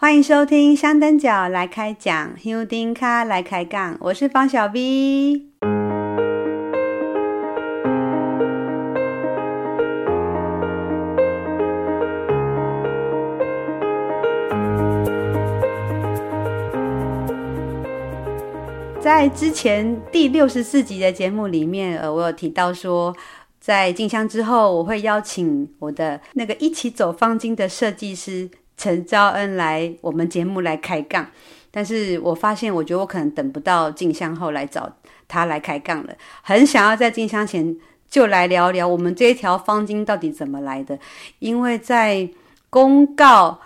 [0.00, 5.42] 欢迎收听香灯脚来开讲，香灯脚来开杠，我是方小 V。
[19.00, 23.12] 在之前第六十四集的节目里面，呃，我有提到说，
[23.58, 28.48] 在进香之后，我会邀请我的那个一起走方巾的设计师。
[28.78, 31.26] 陈昭恩来我们节目来开杠，
[31.70, 34.90] 但是我发现，我觉得我可能等不到静香后来找
[35.26, 36.14] 他来开杠了。
[36.42, 37.76] 很想要在静香前
[38.08, 40.98] 就来聊聊我们这一条方巾到底怎么来的，
[41.40, 42.30] 因为在
[42.70, 43.58] 公告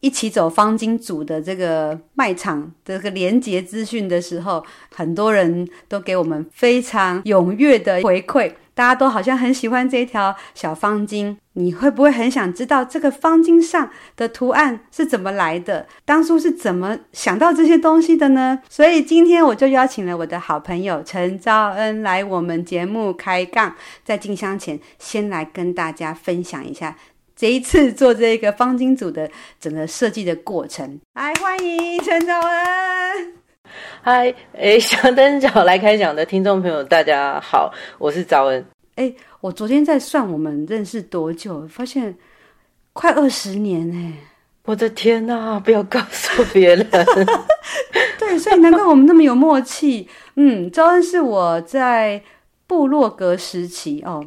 [0.00, 8.52] 一起走方巾组的这个卖场这个连结资讯的时候，很多人都给我们非常踊跃的回馈。
[8.74, 15.86] 大家都好像很喜欢这一条小方巾，你会不会很想知道这个方巾上的图案是怎么来的？
[16.04, 18.60] 当初是怎么想到这些东西的呢？
[18.68, 23.74] 所以今天我就邀请了我的好朋友陈昭恩来我们节目开杠，
[24.04, 26.96] 在进香前先来跟大家分享一下
[27.36, 31.00] 这一次做这个方巾组的整个设计的过程。
[31.14, 33.41] 来，欢迎陈昭恩。
[34.02, 38.64] 嗨，诶，想灯脚来开讲的听众朋友，大家好，我是赵恩。
[38.96, 42.16] 诶，我昨天在算我们认识多久，发现
[42.92, 44.12] 快二十年哎！
[44.64, 46.86] 我的天哪，不要告诉别人。
[48.18, 50.08] 对，所以难怪我们那么有默契。
[50.36, 52.22] 嗯，赵恩是我在
[52.66, 54.24] 部落格时期哦。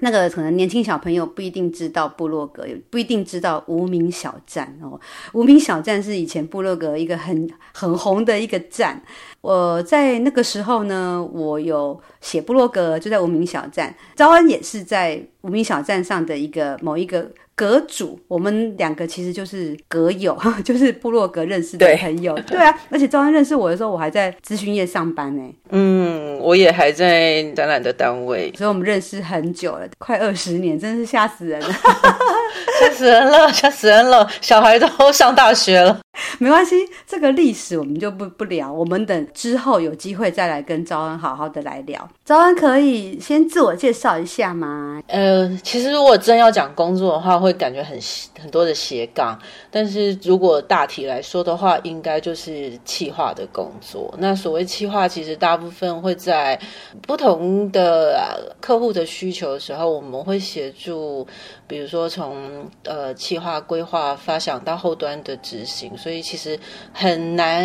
[0.00, 5.00] 那个可能年轻小朋友不一定知道部落格，也不一定知道无名小站哦。
[5.32, 9.02] 无名小站是以前部落格一个很很红的一个站。
[9.40, 13.94] 我在那个时候呢，我有写部落格，就在无名小站。
[14.16, 17.30] 招恩也是在无名小站上的一个某一个。
[17.60, 22.34] 阁主，我们两个其实就是阁友， 就是部落格认识的朋友。
[22.36, 25.42] 对，对啊，而且赵安认识我的时候，我还在咨询业上班呢。
[25.68, 31.68] 嗯，我也还在展览的单位，所以我们认识很久了，快二十年，真是吓死人了，
[32.80, 35.98] 吓死人了， 吓死人了，小孩都上大学了。
[36.38, 42.06] 没关系，这个历史我们就不不聊，我们等之后有机会再来跟招恩好好的来聊。
[42.24, 45.02] 招恩可以先自我介绍一下吗？
[45.06, 47.98] 呃，其实如果真要讲工作的话，会感觉很
[48.38, 49.38] 很多的斜杠，
[49.70, 54.12] 但是如果大体来说的话，应该就是企划的工作。
[54.18, 56.58] 那所谓企划，其实大部分会在
[57.02, 61.26] 不同的客户的需求的时候，我们会协助，
[61.70, 65.96] 比如说从呃企划规划发想到后端的执行。
[65.96, 66.58] 所以其实
[66.92, 67.64] 很难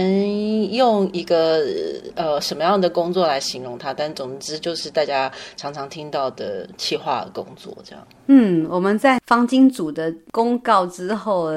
[0.71, 1.63] 用一个
[2.15, 8.07] 呃什么样的工作来形容它，但总之就是大家常常听到的企划工作这样。
[8.27, 11.49] 嗯，我们在方金组的公告之后，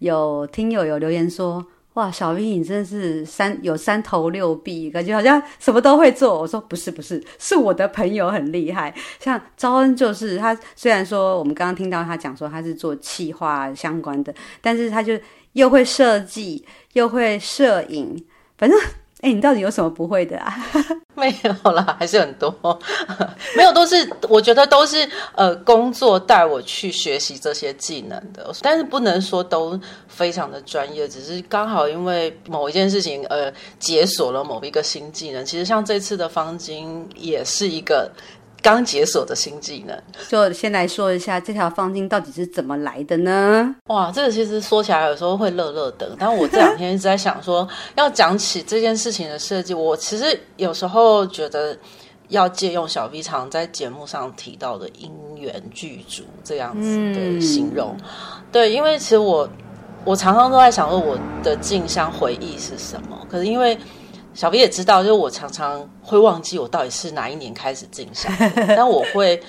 [0.00, 8.94] 有听友有留言说：“哇，小 V 你真是三有三头六臂，感觉好像什么都会做。”我说：“不是不是，是我的朋友很厉害。
[9.20, 15.18] 像招恩就是他，虽然说我们刚刚听到他讲说他是做企划相关的，但是他就。”
[15.52, 16.64] 又会设计，
[16.94, 18.24] 又会摄影，
[18.56, 18.80] 反正
[19.22, 20.54] 哎，你到底有什么不会的啊？
[21.14, 22.52] 没有啦，还是很多，
[23.56, 29.78] 没有都是我觉得都是呃工作带我去学习这些技能的，但是不能说都
[30.08, 35.44] 非常的专业，只是刚好因为某一件事情呃解锁了某一个新技能。
[35.44, 38.10] 其实像这次的方巾也是一个。
[38.62, 43.74] 刚解锁的新技能，就先来说一下这条方巾到底是怎么来的呢？
[43.88, 51.76] 哇，这个其实说起来有时候会乐乐的，但我这两天一直在想说， 要讲起这件事情的设计，我其实有时候觉得
[52.28, 57.96] 要借用小 V 常在节目上提到的因缘具足这样子的形容。
[57.98, 58.04] 嗯、
[58.52, 59.48] 对，因为其实我
[60.04, 63.26] 我常常都在想说，我的镜像回忆是什么？
[63.28, 63.76] 可是因为
[64.34, 68.32] 小 V 也知道，就是我常常会忘记我到底是哪一年开始进香，
[68.76, 69.40] 但我会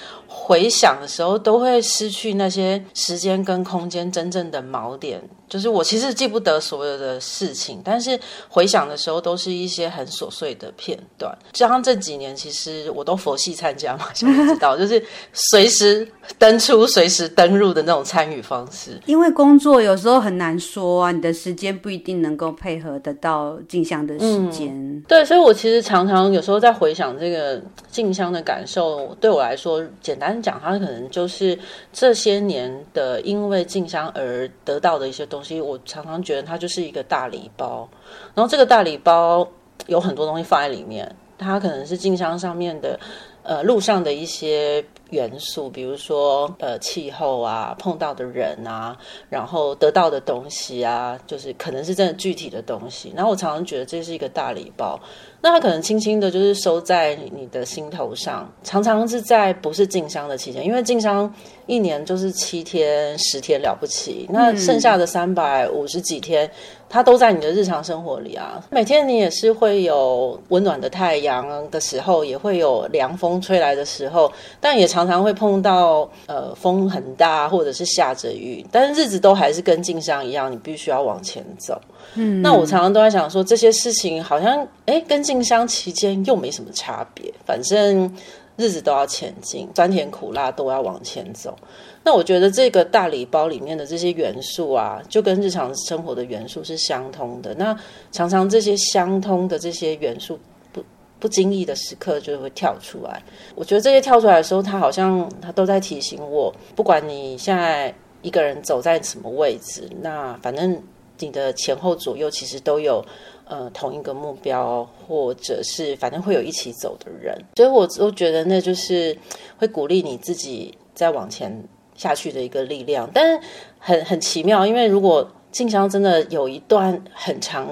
[0.45, 5.21] 回想的时候，都会失去那些时间跟空间真正的锚点。
[5.47, 8.19] 就是我其实记不得所有的事情，但是
[8.49, 11.31] 回想的时候都是一些很琐碎的片段。
[11.51, 15.01] 加上这几年，其实我都佛系参加嘛， 想知道就是
[15.31, 16.07] 随时
[16.39, 18.99] 登出、随时登入的那种参与方式。
[19.05, 24.69] 因为工作有时候很难说啊，你的时间不一定能够配合得到静香的时间。
[24.69, 27.61] 嗯，对，所以我其实常常有时候在回想这个
[27.91, 31.57] 静香的感受，对我来说，简单讲，他可能就是
[31.91, 35.59] 这些年的因为进香而得到的一些东西。
[35.59, 37.87] 我常常觉得它就是一个大礼包，
[38.33, 39.47] 然后这个大礼包
[39.87, 42.99] 有很多东西放在里面，它可能是进香上面的，
[43.43, 48.97] 呃，路上的一些元素，比如说呃气候啊，碰到的人啊，
[49.29, 53.13] 然后得到的东西啊，就是可能是真的具体的东西。
[53.15, 54.99] 然后我常常觉得这是一个大礼包。
[55.41, 61.31] 那它可能轻轻的，就是收在你的心头上，常常是在不是进香的期间，因为进香
[61.67, 66.49] 一年就是七天、十天了不起，那剩下的三百五十几天，
[66.93, 68.63] 它都在你的日常生活里啊。
[68.69, 74.31] 每天你也是会有温暖的太阳的时候，也会有凉风吹来的时候，
[74.61, 81.81] 但也常常会碰到呃风很大，或者是下着雨，但是日子都还是跟静香一样，你必须要往前走。
[82.13, 88.15] 嗯，那我常常都在想说，这些事情好像哎，跟静香期间又没什么差别，反正
[88.55, 91.55] 日子都要前进，酸甜苦辣都要往前走。
[92.03, 97.53] 那我觉得这个大礼包里面的这些元素啊，就跟日常生活的元素是相通的。
[97.55, 97.77] 那
[98.11, 100.39] 常常这些相通的这些元素，
[100.71, 100.83] 不
[101.19, 103.21] 不经意的时刻就会跳出来。
[103.55, 110.81] 我觉得这些跳出来的时候，它好像它都在提醒我，不管你现在一个人走在什么位置，那反正。
[111.19, 113.01] 你的前后左右其实都有
[113.45, 119.15] 呃同一个目标，或者是反正会有一起走的人，所以我都觉得那就是
[119.57, 121.63] 会鼓励你自己再往前
[122.03, 123.09] 下去的一个力量。
[123.13, 123.47] 但是
[123.79, 127.67] 很很奇妙，因为如果静香真的有一段很长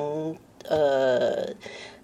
[0.67, 1.47] 呃。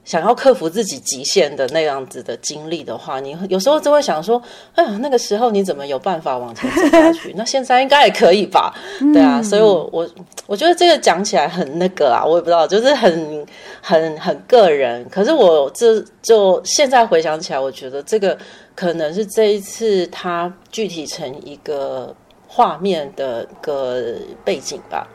[0.07, 4.41] 想要克服自己极限的那样子的经历的话，你有时候就会想说
[4.73, 7.33] ：“哎呀，那个时候你怎么有办法往前走下去？
[7.35, 8.73] 那现在应该也可以吧？”
[9.13, 10.09] 对啊，所以我我
[10.45, 13.45] 我觉得这个讲起来很那个啊，我也不知道，就是很
[13.81, 15.05] 很很个人。
[15.09, 18.37] 可是我这就现在回想起来，我觉得这个
[18.75, 22.15] 可能是这一次它具体成一个
[22.47, 24.15] 画面的个
[24.45, 25.05] 背景吧。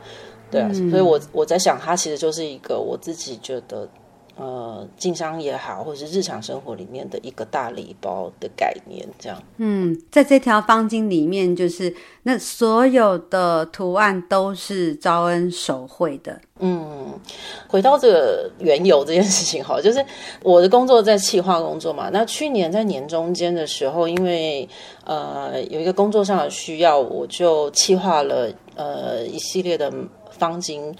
[0.51, 3.89] 对啊，所以我我在想，它其实就是一个我自己觉得。
[4.35, 9.41] 呃，经商也好，或者是日常生活里面的一个大礼包的概念，这样。
[9.57, 11.93] 嗯，在这条方巾里面，就是
[12.23, 16.41] 那所有的图案都是招恩手绘的。
[16.57, 17.13] 嗯，
[17.67, 20.03] 回到这个缘由这件事情哈，就是
[20.41, 22.09] 我的工作在企划工作嘛。
[22.11, 24.67] 那去年在年中间的时候，因为
[25.05, 29.93] 呃有一个工作上的需要，我就企划了呃一系列的
[30.31, 30.91] 方巾。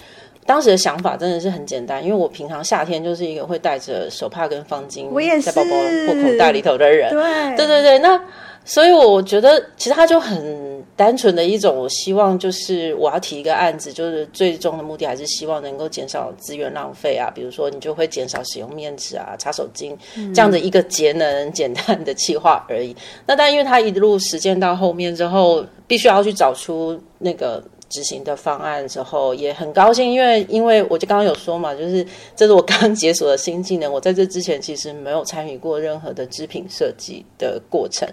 [0.46, 5.08] 当时的想法真的是很简单，因为我平常夏天就是一个会带着手帕跟方巾
[5.40, 5.70] 在包包
[6.06, 7.10] 或口袋里头的人。
[7.56, 8.20] 对对对对，那
[8.64, 19.96] 所以我觉得其实它就很单纯的一种，我希望就是我要提一个案子，就是最终的目的还是希望能够减少资源浪费啊，比如说你就会减少使用面纸啊、擦手巾
[20.34, 22.90] 这样的一个节能简单的计划而已。
[22.92, 22.96] 嗯、
[23.26, 27.62] 那但因为它一路实践到后面之后，必须要去找出那个。
[27.94, 32.04] 执行的方案之后也很高兴，因为因为我就刚刚有说嘛，就是
[32.34, 33.92] 这是我刚解锁的新技能。
[33.92, 38.08] 我在这之前其实没有参与过任何的织品设计的过程，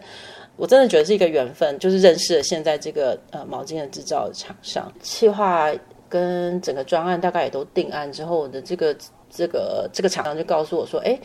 [0.56, 4.94] 我真的觉得是一个缘分，就是认识了现在这个呃毛巾的制造厂商。
[5.02, 5.74] 企划
[6.08, 8.96] 跟整个专案大概也都定案之后，我的这个
[9.32, 11.20] 这个这个厂商就告诉我说：“哎，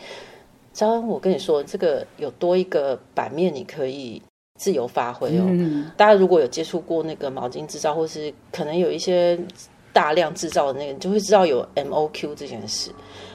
[0.73, 4.19] 张，我跟你说，这个有多一个版面，你可以。”
[4.57, 5.43] 自由发挥哦！
[5.47, 9.39] 嗯、大家如果有接触过那个毛巾制造，或是可能有一些
[9.93, 12.91] 大量制造的那个，你就会知道有 MOQ 这件事。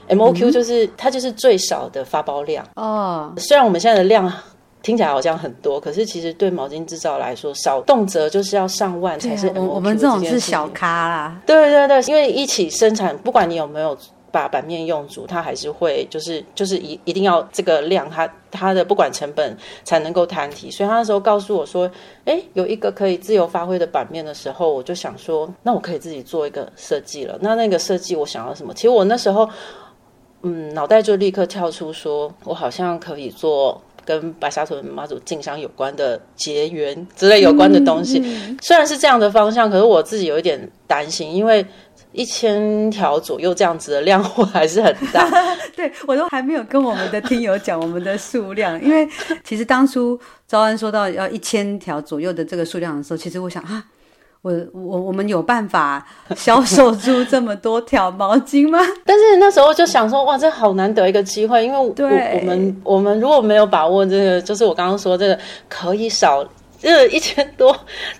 [0.09, 3.33] MOQ 就是、嗯、它就是最少的发包量哦。
[3.39, 4.31] 虽然我们现在的量
[4.83, 9.49] 听起来好像很多，可是其实对毛巾制造来说，少动辄就是要上万才是。
[9.55, 11.41] 我们这种是小咖啦。
[11.47, 13.97] 对对对，因为一起生产，不管你有没有。
[14.33, 19.55] 把版面用足，它还是会就是就是一一定要这个量，它它的不管成本
[19.85, 20.71] 才能够摊提。
[20.71, 21.89] 所以他那时候告诉我说，
[22.25, 27.39] 哎，有一个可以自由发挥的版面的时候，我就想说，那我可以自己做一个设计了。
[27.43, 28.73] 那那个设计我想要什么？
[28.73, 29.47] 其实我那时候，
[30.41, 38.19] 嗯，脑袋就立刻跳出说，我好像可以做跟白沙屯妈祖进香有关的结缘之类有关的东西。
[38.21, 41.65] 嗯嗯、虽然是这样的方向，可是我自己有一点担心，因为。
[42.13, 45.27] 一千条左右这样子的量货还是很大，
[45.75, 49.09] 对，我都还没有跟我们的听友讲我们的数量，因为
[49.43, 53.83] 其实当初招安说到要一千条左右的这个数量的时候，其实我想啊，
[54.43, 58.79] 我我我们有办法销售出这么多条毛巾吗？
[59.07, 65.39] 但是那时候就想说，哇，这好难得一个机会，因为我我们我们如果没有把握这个，就是我刚刚说这个
[65.69, 66.47] 可以少。
[66.83, 67.75] 这一千多，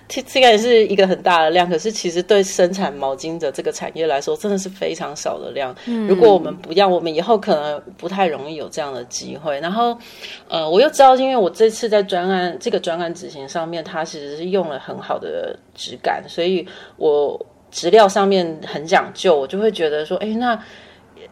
[0.07, 1.69] 这这也是一个很大的量。
[1.69, 5.75] 可是其实对生产毛巾的这个产业来说，真的是非常少的量。
[5.85, 9.59] 嗯、如果我们不要，我们以后可能不太容易有这样的机会。
[9.59, 9.97] 然后，
[10.47, 16.65] 呃，我又知道，因为我这次在专案这个专案执行上面，它其实是用了很好的质感，所以
[16.95, 20.53] 我质料上面很讲究，我就会觉得说，哎，那，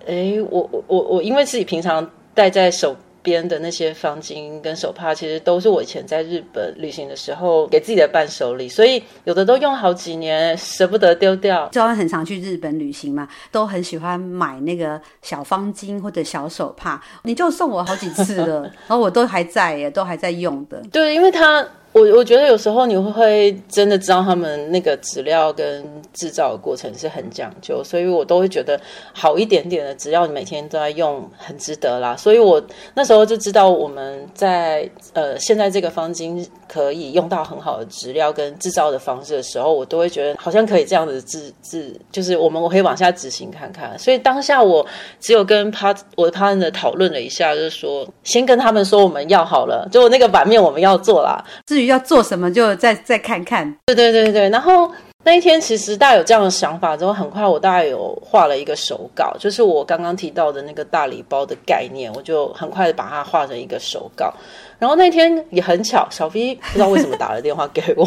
[0.05, 2.93] 哎，我我我我，因为自己平常戴在手。
[3.21, 11.67] 边的那些方巾跟手帕，其实都是我以前在日本旅行的时候给自己的伴手礼，所以有的都用好几年，舍不得丢掉。
[11.69, 20.81] 就很常去日本旅行嘛，都很喜欢买那个小方巾或者小手帕，你就送我好几次了， 然后我都还在耶，都还在用的。
[20.91, 21.65] 对，因为它。
[21.93, 25.83] 我我觉得有时候你会真的知道他们那个质料跟
[26.13, 28.79] 制造的过程是很讲究，所以我都会觉得
[29.13, 32.15] 好一点点的，只要你每天都在用，很值得啦。
[32.15, 43.99] 所以我那时候就知道我们在呃现在这个方巾可以用到很好的质料跟制造的方式的时候，我都会觉得好像可以这样子制制，就是我们我可以往下执行看看。
[43.99, 44.85] 所以当下我
[45.19, 51.43] 只有跟 part 我的 partner 讨论了一下，就是说先跟他们说我们要好了，就那个版面我们要做啦。
[51.87, 53.69] 要做什么就再再看看。
[53.87, 54.89] 对对对对，然后
[55.25, 64.33] 那一天其实大家有这样的想法之后，很快我大概有画了一个手稿，就是我刚刚提到的那个大礼包的概念，我就很快的把它画成一个手稿。
[64.81, 68.03] 然后那天也很巧，小 V 不知道为什么打了电话给我，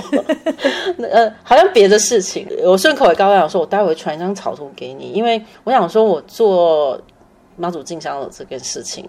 [1.09, 7.01] 呃，好像别的事情，我顺口也刚刚讲说，我待会传一张草图给你，因为我想说我做
[7.55, 9.09] 妈祖进香的这件事情。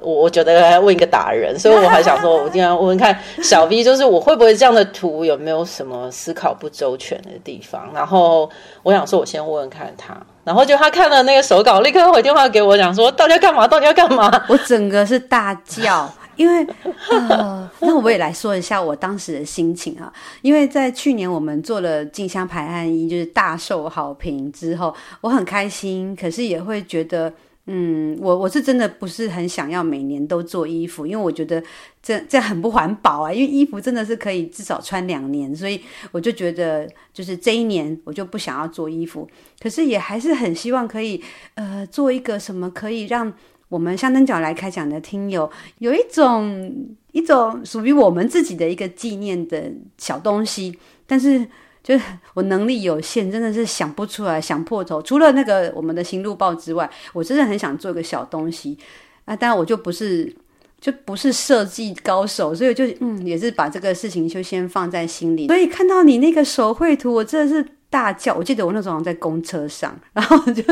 [0.00, 7.90] 我我觉得要问一个达人，所以我还想说，我今天问问看小 V，就是我会不会这样的图有没有什么思考不周全的地方？
[7.94, 8.48] 然后
[8.82, 13.68] 我想说，我先问问看他，然后就他看了那个手稿，立刻回电话给我讲说，到底要干嘛？
[13.68, 14.30] 到底要干嘛？
[14.48, 16.66] 我整个是大叫， 因为
[17.10, 27.32] 呃， 那我也来说一下我当时的心情啊，因为在去年我们做了进香排汗衣，就是大受好评之后，我很开心，可是也会觉得。
[27.66, 31.62] 嗯，我我是真的不是很想要每年都做衣服，因为我觉得
[32.02, 33.32] 这这很不环保啊。
[33.32, 39.30] 因为衣服真的是可以至少穿两年，所以我就觉得就是这一年我就不想要做衣服。
[39.60, 41.22] 可是也还是很希望可以
[41.54, 43.32] 呃做一个什么可以让
[43.72, 46.70] 我们香灯脚来开讲的听友有一种
[47.12, 51.46] 一种属于我们自己的一个纪念的小东西，但是。
[51.84, 55.02] 就是我能力有限，真的是想不出来，想破头。
[55.02, 58.78] 除了那个我们的行路报之外，我真的很想做个小东西
[59.24, 59.34] 啊！
[59.34, 60.32] 当然我就不是
[60.80, 65.48] 就不是设计高手，所以就嗯，也是把这个事情就先放在心里。
[65.48, 68.34] 所以看到你那个手绘图，我真的是大叫。
[68.34, 70.62] 我记得我那时候在公车上， 然后我就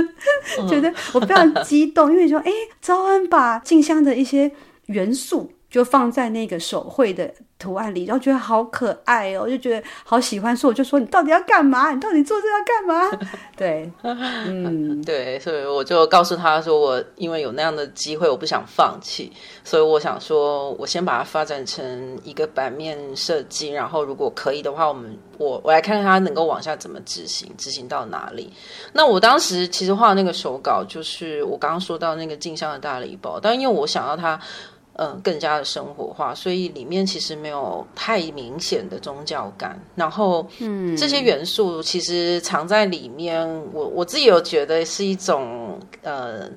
[0.67, 2.51] 觉得我非常激动，因为说哎，
[2.81, 4.51] 昭恩把静香的一些
[4.87, 7.33] 元素就放在那个手绘的。
[7.61, 11.93] 图案里，然后觉得好可爱哦，就觉得好喜欢，所以我就说，你到底要干嘛？
[11.93, 13.29] 你到底做这要干嘛？
[13.55, 19.31] 对，嗯， 对，所以我就告诉他说，我因为有那样的机会，我不想放弃，
[19.63, 28.51] 所以我想说，我先把它发展成一个版面设计，然后如果可以的话，我们我我来看看它能够往下怎么执行，执行到哪里。
[28.95, 34.41] 那我当时其实画的那个手稿，就是我刚刚说到那个镜像的大礼包，但因为我想要它。
[34.95, 39.81] 嗯，更加的生活化，所以里面其实没有太明显的宗教感。
[39.95, 46.51] 然后，嗯，这些元素其实藏在里面，我我自己有觉得是一种呃，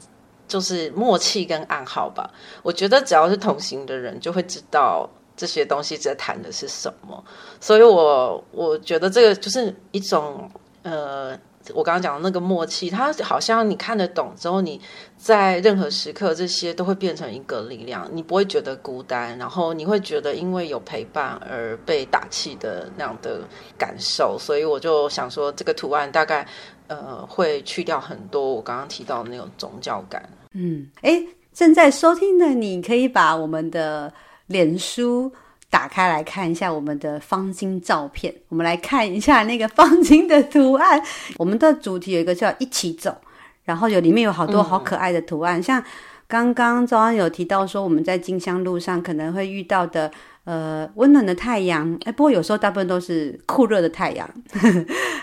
[0.48, 2.30] 就是默契跟暗号吧。
[2.63, 7.24] 我觉得只要是同行的人，就会知道这些东西在谈的是什么。
[7.62, 10.50] 所以我我觉得这个就是一种
[10.82, 11.38] 呃。
[11.74, 14.82] 我刚刚讲的那个默契，它好像你看得懂之后，你
[15.17, 23.41] 在任何时刻，这些都会变成一个力量，你不会觉得孤单，然后你会觉得因为有陪伴而被打气的那样的
[23.77, 24.38] 感受。
[24.38, 26.46] 所以我就想说，这个图案大概
[26.88, 30.27] 呃会去掉很多我刚刚提到的那种宗教感。
[30.53, 34.12] 嗯，诶，正在收听的你可以把我们的
[34.48, 35.32] 脸书。
[35.74, 41.01] 打开来看一下我们的方巾照片，我们来看一下那个方巾的图案。
[41.36, 43.18] 我们的主题有一个叫“一起走”，
[43.65, 45.84] 然后有里面有好多好可爱的图案，嗯、像
[46.27, 50.12] 刚刚早安有提到说我们在金香路上可能会遇到的，
[50.44, 54.30] 呃，温暖的太阳，哎，不过有时候大部分都是酷热的太阳，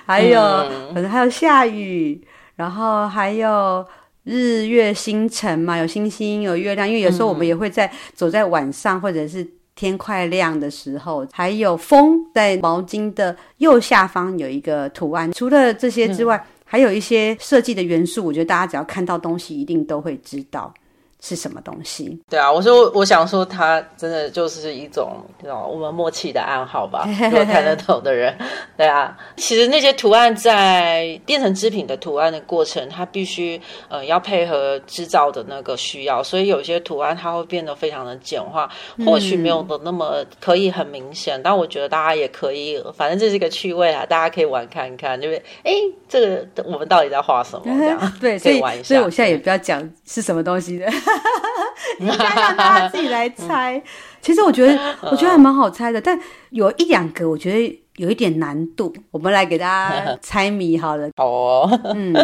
[0.04, 2.20] 还有、嗯、可能还有下雨，
[2.56, 3.86] 然后还有
[4.24, 9.46] 日月星辰嘛，有星星有月亮，因为有时候我们也会在、嗯、走在晚上或者是。
[9.80, 15.32] 天快亮的时候，还有风在毛巾的右下方有一个图案。
[15.32, 20.72] 除了这些之外，嗯、还有一些设计的元素，我觉得大家只要看到东西，一定都会知道。
[21.20, 22.18] 是什么东西？
[22.28, 27.06] 对啊，我说我想说，它真的就是一种这种我们默契的暗号吧。
[27.24, 28.36] 如果看得懂的人，
[28.76, 38.70] 对啊，其实那些图案在变成织品的图案的过程，它必须呃要配合制造的那个需要，所以有些图案它会变得非常的简化，
[39.04, 41.38] 或许没有的那么可以很明显。
[41.38, 45.72] 嗯、但我觉得大家也可以，反正这是一个趣味啊，大家可以玩看看，就是哎，
[46.08, 47.62] 这个我们到底在画什么？
[47.66, 48.88] 这样 对，可以玩一下。
[48.88, 50.90] 所以我现在也不要讲是什么东西的。
[52.00, 53.76] 应该让大家自己来猜。
[53.76, 53.82] 嗯、
[54.20, 56.18] 其实我觉得，我觉得还蛮好猜的，但
[56.50, 58.90] 有一两个我觉得有一点难度。
[59.10, 61.10] 我们来给大家 猜谜好了。
[61.16, 61.80] 好哦。
[61.94, 62.14] 嗯，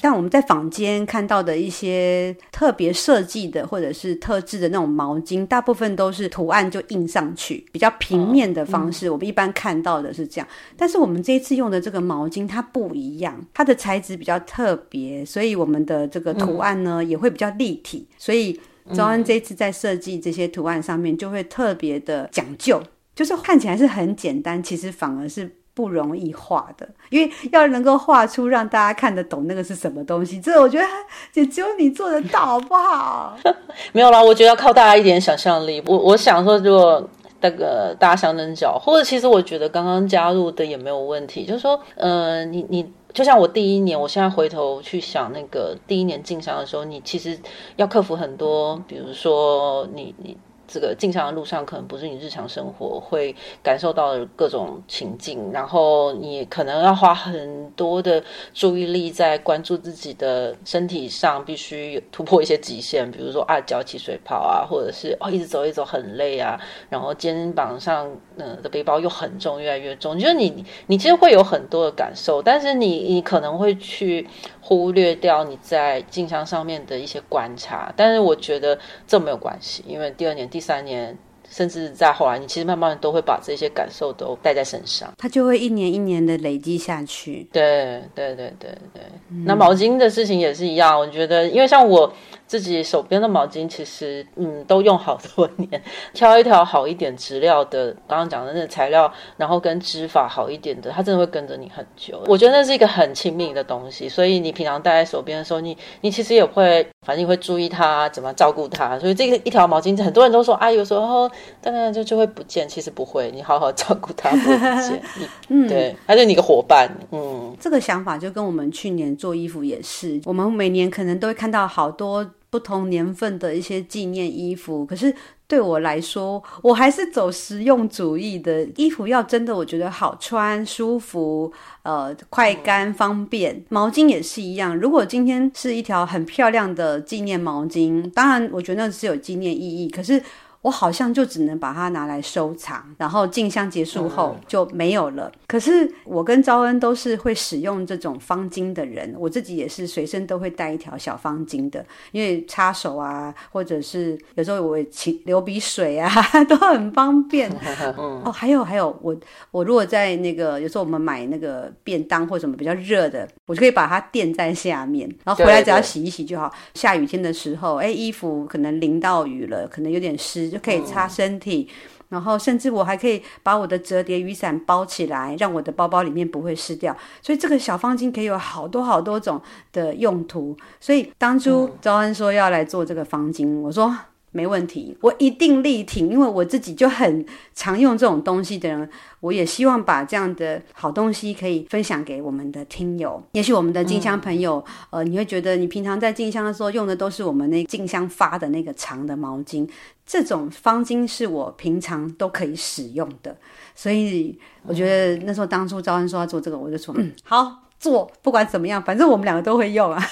[0.00, 9.08] 像我们在坊间看到的一些特别设计的或者是特制的那种毛巾，大部分都是图案就印上去，比较平面的方式。
[9.08, 18.58] 哦嗯、我们一般看到的是这样，但是我们这一次用的这个毛巾它不一样，它的材质比较特别，所以我们的这个图案呢、嗯、也会比较立体，所以。
[18.92, 22.82] 周安这次在设计这些图案上面就会特别的讲究，
[23.14, 30.86] 就是看起来是很简单，其实反而是不容易画的，因为要能够画出让大家看得懂那个是什么东西，这我觉得
[31.34, 33.36] 也只有你做得到，好不好？
[33.92, 35.82] 没有啦，我觉得要靠大家一点想象力。
[35.86, 37.08] 我我想说，如果
[37.40, 42.92] 那个大家相等角，或者其实我觉得刚刚加入的也没有问题，就是说，嗯、你你。
[43.12, 47.38] 就像我第一年，我现在回头去想那个第一年进香的时候，你其实
[47.76, 50.34] 要克服很多，比如说你你。
[50.72, 58.24] 这个进香的路上，可能不是你日常生活会感受到的各种情境，然后你可能要花很多的
[58.54, 74.26] 注意力在关注自己的身体上，必须突破一些极限，比如说啊，脚起水泡啊，或者是哦，一直走一走很累啊，然后肩膀上嗯的背包又很重，越来越重，就是你你其实会有很多的感受，但是你你可能会去。
[74.64, 78.78] 忽略掉你在镜像上面的一些观察，但是我觉得
[79.08, 81.18] 这没有关系，因为第二年、第三年，
[81.52, 87.46] 甚至在后来，你其实慢慢都会把这些感受都带在身上，它就会一年一年的累积下去。
[87.52, 92.12] 对对对对对，嗯、那毛巾的事情也是一样，我觉得，因为像我。
[92.44, 95.82] 自己手边的毛巾其实，嗯，都用好多年，
[96.12, 102.22] 挑一条好一点质料的，刚刚讲的那个材料，然后跟织法好一点的，它真的会跟着你很久。
[102.26, 108.98] 我觉得那是一个很亲密的东西，所以你平常戴在手边的时候，你你其实也会，反正你会注意它怎么照顾它。
[108.98, 111.30] 所以这个一条毛巾，很多人都说啊， 有时候
[111.60, 115.02] 当然就就会不见，其实不会，你好好照顾它不会不见。
[115.48, 116.90] 嗯，对，它就你个伙伴。
[117.10, 122.30] 嗯，这个想法就跟我们去年做衣服也是，我们每年可能都会看到好多。
[122.52, 125.14] 不同年份的一些纪念衣服，可是
[125.48, 128.68] 对我来说，我还是走实用主义的。
[128.76, 131.50] 衣服要真的，我觉得好穿、舒服，
[131.82, 133.64] 呃，快干、方便。
[133.70, 140.22] 毛巾也是一样，如果今天是一条很漂亮的纪念毛巾，当然我觉得那是有纪念意义，可是。
[140.62, 145.28] 我好像就只能把它拿来收藏，然后进香结束后就没有了。
[145.34, 156.08] 嗯、可是我跟昭恩都是会使用这种方巾的人，我自己也是随身都会带一条小方巾的，因为擦手啊，或者是有时候我请流鼻水啊，
[156.48, 157.50] 都很方便。
[157.98, 159.16] 嗯、哦，还有还有，我
[159.50, 166.48] 我如果在那个有时候我们买那个便当或什么比较热的，我就可以把它垫在下面，然后回来只要洗一洗就好。
[166.48, 170.51] 对对对，下雨天的时候，哎，衣服可能淋到雨了，可能有点湿。
[170.52, 176.96] 就可以擦身体，嗯、然后甚至我还可以把我的折叠雨伞包起来，让我的包包里面不会湿掉。
[177.20, 179.40] 所以这个小方巾可以有好多好多种
[179.72, 180.56] 的用途。
[180.78, 183.96] 所以当初招恩说要来做这个方巾，我说。
[184.32, 188.88] 没问题，我一定力挺，因为我自己就很常用这种东西的人，
[189.20, 193.22] 我也希望把这样的好东西可以分享给我们的听友。
[193.32, 199.68] 也许我们的静香朋友，呃，你会觉得你平常在静香的时候用的都是我们那静香发的那个长的毛巾，
[200.06, 203.36] 这种方巾是我平常都可以使用的。
[203.74, 210.02] 所以我觉得那时候当初招恩说要做这个，我就说嗯，好做，不管怎么样，反正我们两个都会用啊。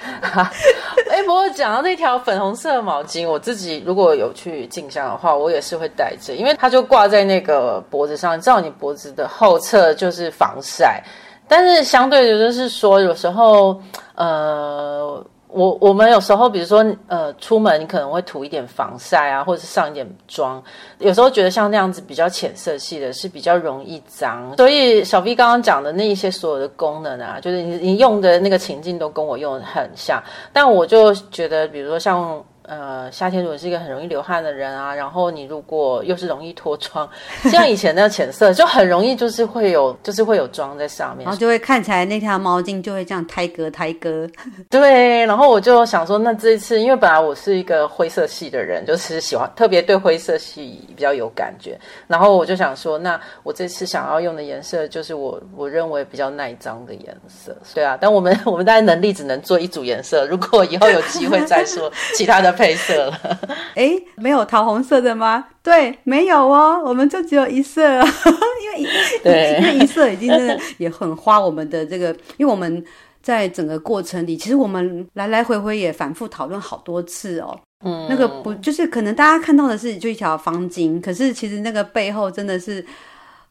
[1.10, 11.02] 哎，不过讲到那条粉红色的毛巾，我自己如果有去进香的话，我也是会带着，因为它就挂在那个脖子上，照你脖子的后侧就是防晒，
[11.46, 13.80] 但是相对的就是说，有时候
[14.14, 15.24] 呃。
[15.48, 20.62] 我我们有时候，比如说，呃，出门你可能会涂一点防晒啊，或者是上一点妆。
[20.98, 24.56] 有时候觉得像那样子比较浅色系的，是比较容易脏。
[24.56, 30.22] 所以小 V 刚刚讲的那一些所有的功能啊，就是你你用的那个情境都跟我用的很像。
[30.52, 32.42] 但我就觉得，比如说像。
[32.68, 37.08] 呃，夏天如果是一个很容易流汗的人啊，然后你如果又是容易脱妆，
[37.50, 44.28] 像以前那样浅色，就很容易就是会有，就是会有妆在上面，然后就会看起来那条毛巾就会这样胎割胎割。
[44.68, 57.56] 对，然后我就想说，那这一次，因为本来我是一个灰色系的人，就是喜欢特别对灰色系比较有感觉，然后我就想说，那我这次想要用的颜色就是我我认为比较耐脏的颜色。
[57.74, 62.57] 对啊，但我们 我们大概能力只能做一组颜色，如果以后有机会再说其他的。
[62.58, 63.38] 配色了，
[63.76, 65.46] 哎，没有桃红色的吗？
[65.62, 67.80] 对，没有哦，我们就只有一色，
[68.64, 68.86] 因为一
[69.22, 72.84] 对因为一色已经真的也很花我们的这个，因为我们
[73.22, 77.58] 在整个过程里，其实我们来来回回也反复讨论好多次哦。
[77.84, 82.84] 嗯，那个不就是可能大家看到的是就一条方巾，可是其实那个背后真的是。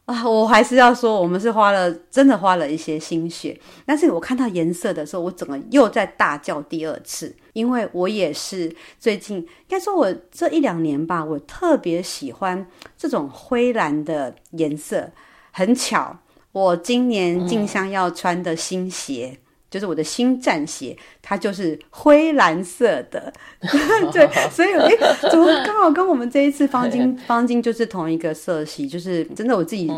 [0.08, 3.54] 啊，我还是要说，我们是花了，真的花了一些心血。
[3.84, 15.10] 但是我看到颜色的时候，我整个又在大叫第二次，因为我也是最近，应该说我这一两年吧，我特别喜欢这种灰蓝的颜色。
[15.50, 16.18] 很巧，
[16.52, 19.38] 我今年静香要穿的新鞋。
[19.40, 23.32] 嗯就是我的新战鞋，它就是灰蓝色的，
[24.12, 24.90] 对，所以哎，
[25.30, 29.90] 怎么刚好跟我们这一次方巾 方巾就是同一个色系，就是真的我自己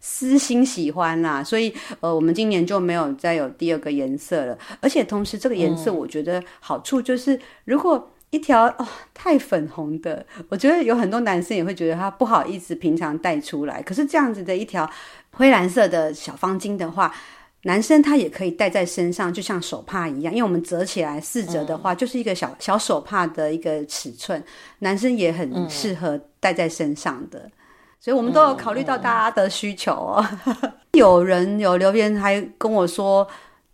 [0.00, 14.88] 私心喜欢啦，所以呃，我们今年就没有再有第二个颜色了，而且同时这个颜色我觉得好处就是，如果一条哦太粉红的，我觉得有很多男生也会觉得他不好意思平常带出来，可是这样子的一条
[15.32, 17.12] 灰蓝色的小方巾的话。
[17.62, 24.42] 男生他也可以戴在身上，就像手帕一样，因为我们折起来四折的话，就是一个小小手帕的一个尺寸，
[24.78, 27.50] 男生也很适合戴在身上的，
[28.00, 30.24] 所以我们都有考虑到大家的需求哦。
[30.92, 33.26] 有人有留言还跟我说。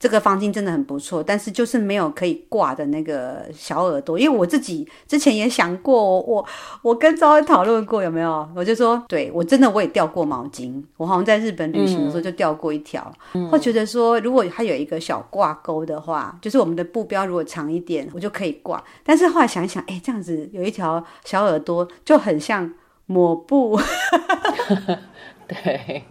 [0.04, 4.18] 这个方巾真的很不错，但是就是没有可以挂的那个小耳朵。
[4.18, 6.46] 因为我自己之前也想过，我我，
[6.82, 13.10] 我跟昭恩讨论过有没有，我就说，对我真的我也掉过毛巾，我好像在日本旅行的时候就掉过一条。
[13.32, 18.84] 嗯、会觉得说，如果它有一个小挂钩的话，就是我们的布标如果长一点，我就可以挂。
[19.02, 22.70] 但是后来想一想，哎，这样子有一条小耳朵就很像
[23.06, 23.80] 抹布。
[25.46, 26.02] 对，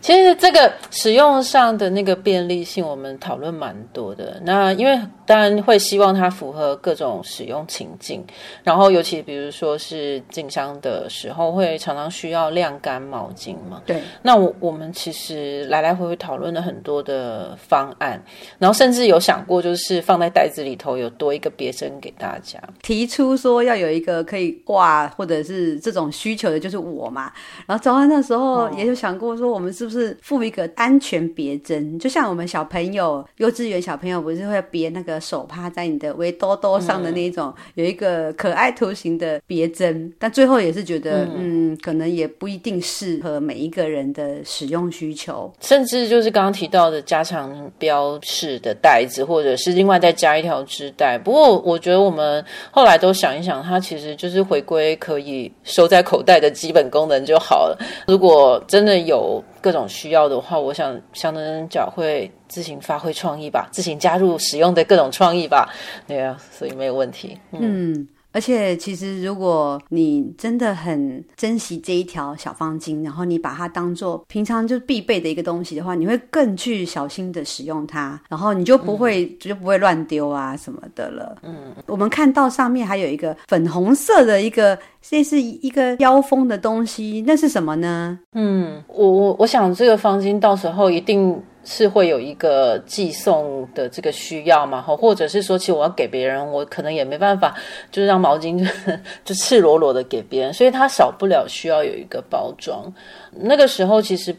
[0.00, 4.40] 其实这个使用上的那个便利性，我们讨论蛮多的。
[4.44, 8.24] 那因为当然会希望它符合各种使用情境，
[8.62, 13.82] 然后尤其比如说是进香的时候，会常常需要晾干毛巾嘛。
[13.84, 18.22] 对，那我我们其实来来回回讨论了很多的方案，
[18.58, 22.58] 然后甚至有想过，就是放在袋子里头有多一个别针给大家。
[22.82, 27.32] 提出说要有一个可以挂或者是这种需求的，就是我嘛。
[27.66, 31.98] 然后早安那时候也有想过说，我们是不是附一个安全别针？
[31.98, 35.16] 就像我们小朋友幼稚园小朋友不是会别那个。
[35.26, 51.18] 手帕在你的围兜兜上的那一种，有一个可爱图形的别针，但最后也是觉得，嗯，嗯，可能也不一定适合每一个人的使用需求，甚至就是刚刚提到的加长标示的袋子，或者是另外再加一条织带。
[51.18, 57.76] 不过我觉得我们后来都想一想，它其实就是回归可以收在口袋的基本功能就好了。
[58.06, 65.68] 如果真的有各种需要的话，我想香灯脚会自行发挥创意吧，自行加入使用的各种创意吧，
[66.06, 67.38] 对啊，所以没有问题。
[67.52, 68.06] 嗯。
[68.36, 81.36] 而且，其实如果你真的很珍惜这一条小方巾，然后你把它当做平常就必备的一个东西的话，你会更去小心的使用它，然后你就不会、嗯、就不会乱丢啊什么的了。
[81.44, 88.18] 嗯，我们看到上面还有一个粉红色的一个，这是一个腰封的东西，那是什么呢？
[88.34, 91.42] 嗯，我我我想这个方巾到时候一定。
[91.66, 94.80] 是会有一个寄送的这个需要嘛？
[94.80, 97.54] 或者是说，其实我要给别人，我可能也没办法，
[97.90, 98.64] 就是让毛巾就，
[99.24, 102.90] 就赤裸裸的给别人，所以它少不了需要有一个包装。
[103.32, 104.34] 那个时候其实。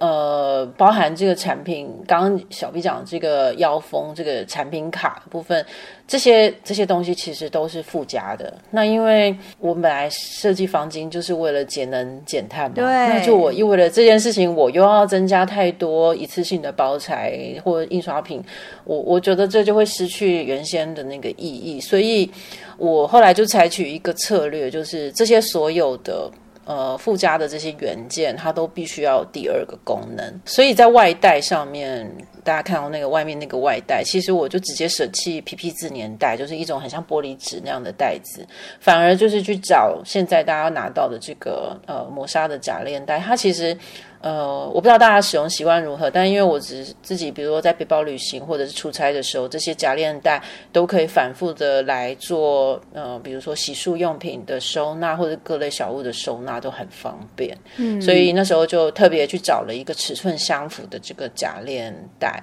[0.00, 5.64] 呃，包含这个产品，刚刚小 B 讲这个腰封，这个产品卡部分，
[6.06, 8.52] 这些这些东西其实都是附加的。
[8.70, 18.42] 那因为我本来设计房间就是为了节能减碳嘛，对，那就我意味着这件事情，我又要增加太多一次性的包材或印刷品，
[18.84, 22.30] 我我觉得这就会失去原先的那个意义，所以
[22.78, 26.30] 我后来就采取一个策略，就是这些所有的。
[26.64, 32.08] 呃，附加的这些元件，它都必须要有第二个功能，所以在外带上面，
[32.44, 38.46] 大家看到那个外面那个外带，其实我就直接舍弃 PP 字年代，就是一种很像玻璃纸那样的袋子，
[38.80, 43.76] 反而就是去找现在大家拿到的这个呃磨砂的假链袋，它其实。
[44.22, 50.40] 呃，我不知道大家使用习惯如何，但因为我只自己，比如说在背包旅行或者是出差的时候，这些夹链袋
[50.72, 57.58] 都可以反复的来做，呃，比如说洗漱用品的收纳或者各类小物的收纳都很方便。
[57.76, 62.42] 嗯，所以那时候就特别去找了一个尺寸相符的这个夹链袋。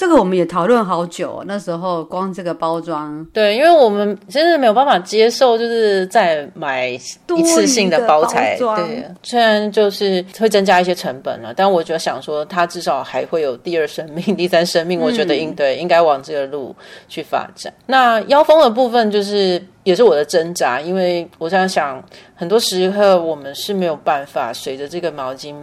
[0.00, 6.98] 这个我们也讨论好久，那时候光这个包装，对，因为我们真的没有办法接受，就是再买一
[7.44, 11.20] 次性的包材，对，虽然就是会增加一些成本。
[11.30, 14.98] 本了，但我觉得想说，它至少还会有第二生命、第三生命。
[14.98, 16.74] 我觉得应对应该往这个路
[17.08, 17.72] 去发展。
[17.76, 22.02] 嗯、那腰封的部分，就是也是我的挣扎，因为我在想，
[22.34, 25.54] 很多时刻我们是没有办法随着这个毛巾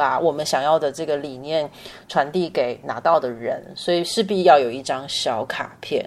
[0.00, 1.70] 把我们想要的这个理念
[2.08, 6.02] 传递给拿到的人，所以势必要有一张小卡片。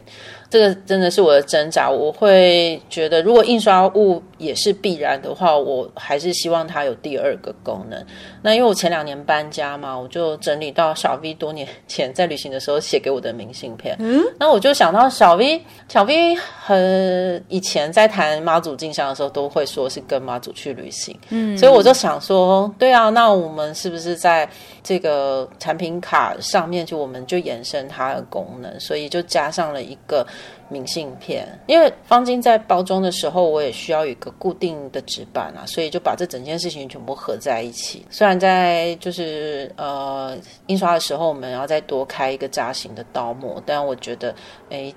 [0.54, 1.90] 这个真的是我的挣扎。
[1.90, 8.06] 我会觉得，如果印刷物也是必然的话，我还是希望它有第二个功能。
[8.44, 13.96] 那因为我前两年搬家嘛，我就整理到小 V 多年前在旅行的时候写给我的明信片。
[13.98, 21.18] 嗯，那我就想到小 V，小 V 很以前在谈妈祖进香的时候，都会说是跟妈祖去旅行。
[21.30, 24.48] 嗯，所以我就想说，对啊，那我们是不是在
[24.84, 30.24] 这个产品卡上面，就我们就延伸它的功能，所以就加上了一个。
[30.70, 38.06] 明信片，因为方巾在包装的时候，我也需要有一个固定的纸板啊，所以就把这整件事情全部合在一起。
[38.10, 44.34] 虽然在就是呃印刷的时候，我们要再多开一个扎型的刀模，但我觉得，
[44.70, 44.94] 诶。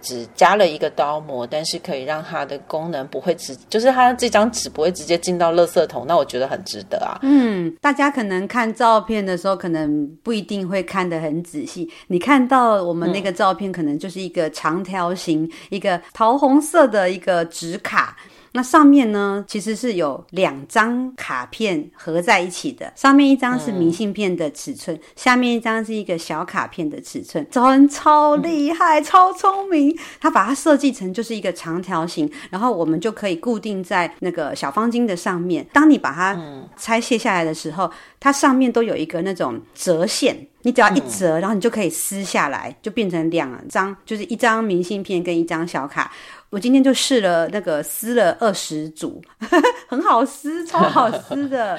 [0.00, 7.18] 只加了一个刀模，但是可以让它的功能不会直，就是它这张纸不会直接进到垃圾桶，那我觉得很值得啊。
[7.22, 11.88] 嗯，大家可能看照片的时候，可能不一定会看得很仔细。
[12.06, 18.16] 你看到我们那个照片，可能就是一个长条形，嗯、一个桃红色的一个纸卡。
[18.52, 27.46] 那上面呢，其实是有两张卡片合在一起的，上面一张是明信片的尺寸，嗯、下面一张是一个小卡片的尺寸。
[27.50, 35.64] 找人超厉害，嗯、超聪明，他把它设计成就是一个长条形，然后我们就可以固定在那个小方巾的上面。
[35.72, 36.36] 当你把它
[36.76, 46.10] 拆卸下来的时候，它上面都有一个那种折线，你只要一折，然后你就可以撕下来，就变成两张，就是一张明信片跟一张小卡。
[46.50, 49.22] 我今天就试了那个撕了二十组，
[49.88, 51.78] 很好撕，超好撕的，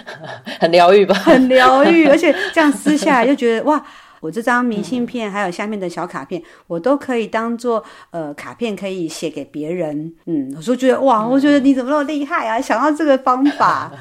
[0.60, 1.14] 很疗愈吧？
[1.24, 3.82] 很疗愈，而且这样撕下来就觉得哇，
[4.20, 10.14] 我这张明信片还有下面的小卡片，我都可以当做呃卡片，可以写给别人。
[10.26, 12.60] 嗯，我说觉得哇，我觉得你怎么那么厉害啊？
[12.60, 13.92] 想到这个方法。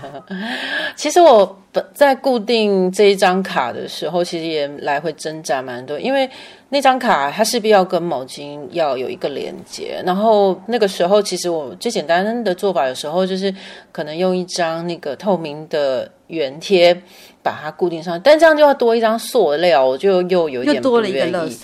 [0.96, 1.58] 其实我
[1.94, 6.30] 在固定这一张卡的时候，其实也来回挣扎蛮多，因为。
[6.72, 13.52] 那张卡它势必要跟毛巾要有一个连接，然后那个时候其实我最简单的做法，有时候就是
[13.92, 17.02] 可能用一张那个透明的圆贴
[17.42, 21.58] 把它固定上，但这样就要多一张塑料，我就又有点不愿意。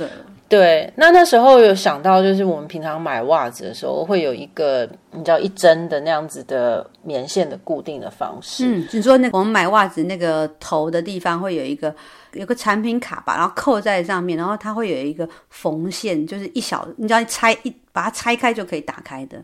[0.48, 8.64] 对，那那时候有想到，就是我们平常买袜子的时候，会有一个你知道一针的那样子的棉线的固定的方式。
[8.68, 11.94] 嗯，你说那个我们买袜子那个头的地方会有一个
[12.34, 19.42] 有个产品卡吧，然后扣在上面，然后它会有一个缝线，就是一小，你知道一拆一把它拆开就可以打开的。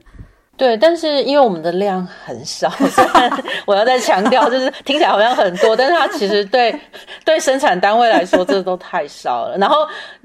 [0.62, 2.72] 对，但是因为我们的量很少，
[3.66, 6.80] 我要再强调，就是听起来好像很多，但是它其实对
[7.26, 9.58] 对生产单位来说，这都太少了。
[9.58, 9.78] 然后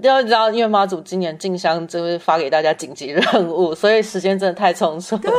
[0.03, 5.23] 要知道，因为妈祖今年进香就是发给大家紧急任务，所以时间真的太匆促了。
[5.23, 5.33] 对，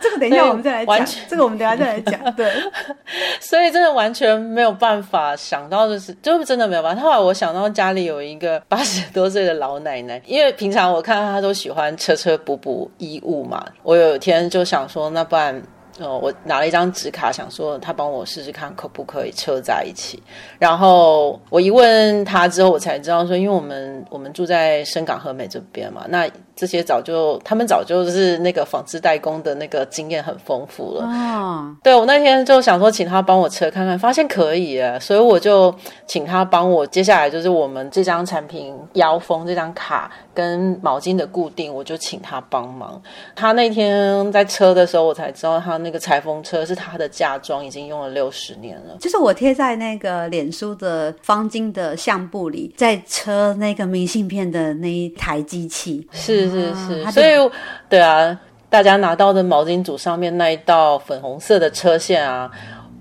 [0.00, 2.32] 这个等一下我们再来讲，这个我们等一下再来讲。
[2.36, 2.48] 对，
[3.42, 7.02] 所以真的完全没有办法想到的是，就是真的没有办法。
[7.02, 14.11] 后来我想到家里有一个八十多岁的老奶奶，因为平常我看她都喜欢车车补补衣物嘛，我有。
[14.12, 15.62] 有天就想说，那不然，
[15.98, 20.22] 呃，我拿了一张纸卡，想说他帮我试试看可不可以车在一起。
[20.58, 26.28] 然后我一问他之后，我才知道说，因为我们我们住在深港和美这边嘛，那。
[26.54, 31.04] 这些早就，他们早就是那个纺织代工的那个经验很丰富了。
[31.06, 35.74] 哦，对，我那天就想说，请他帮我车看看，发现可以啊，所以我就
[36.06, 36.86] 请他帮我。
[36.86, 43.00] 接下来就是我们这张产品腰封这张卡跟毛巾的固定，我就请他帮忙。
[43.34, 48.96] 他那天在车的时候，我才知道他那个裁缝车是他的嫁妆，已经用了六十年了。
[49.00, 56.50] 就是我贴在那个脸书的方巾的相簿里，在车那个明信片的那一台机器是。
[56.50, 57.50] 是是是，所以
[57.88, 58.38] 对啊，
[58.70, 62.50] 大家拿到的毛巾组上面那一道粉红色的车线啊。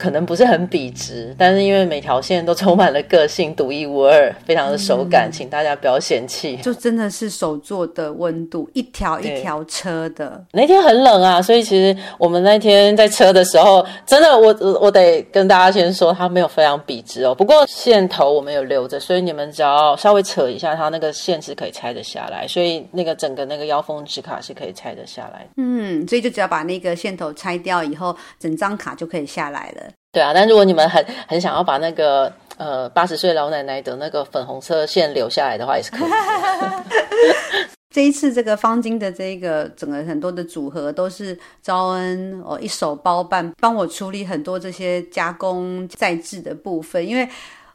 [0.01, 6.57] 可能不是很笔直，但是因为每条线都充满了个性，独一无二，非常的手感，嗯、请大家不要嫌弃。
[6.57, 10.43] 就真的是手做的温度，一条一条车的。
[10.53, 14.47] 那天很冷啊，所以其实我们那天在车的时候，真的我
[14.81, 17.35] 我得跟大家先说，它没有非常笔直哦。
[17.35, 25.45] 不过线头我们有留着，所以你们只要稍微扯一下，它那个线是可以拆得下来，所以那个整个那个腰封纸卡是可以拆得下来。
[25.57, 29.83] 嗯，所以就只要把那个线头拆掉以后，整张卡就可以下来了。
[30.13, 36.09] 对啊，但如果你们很很想要把那个呃八十岁老奶奶的那个粉红色线留下来的话，也是可以。
[37.89, 47.27] 这一次这个方巾的这个整个很多的组合都是招恩哦一手包办，帮我处理很多这些加工再制的部分，因为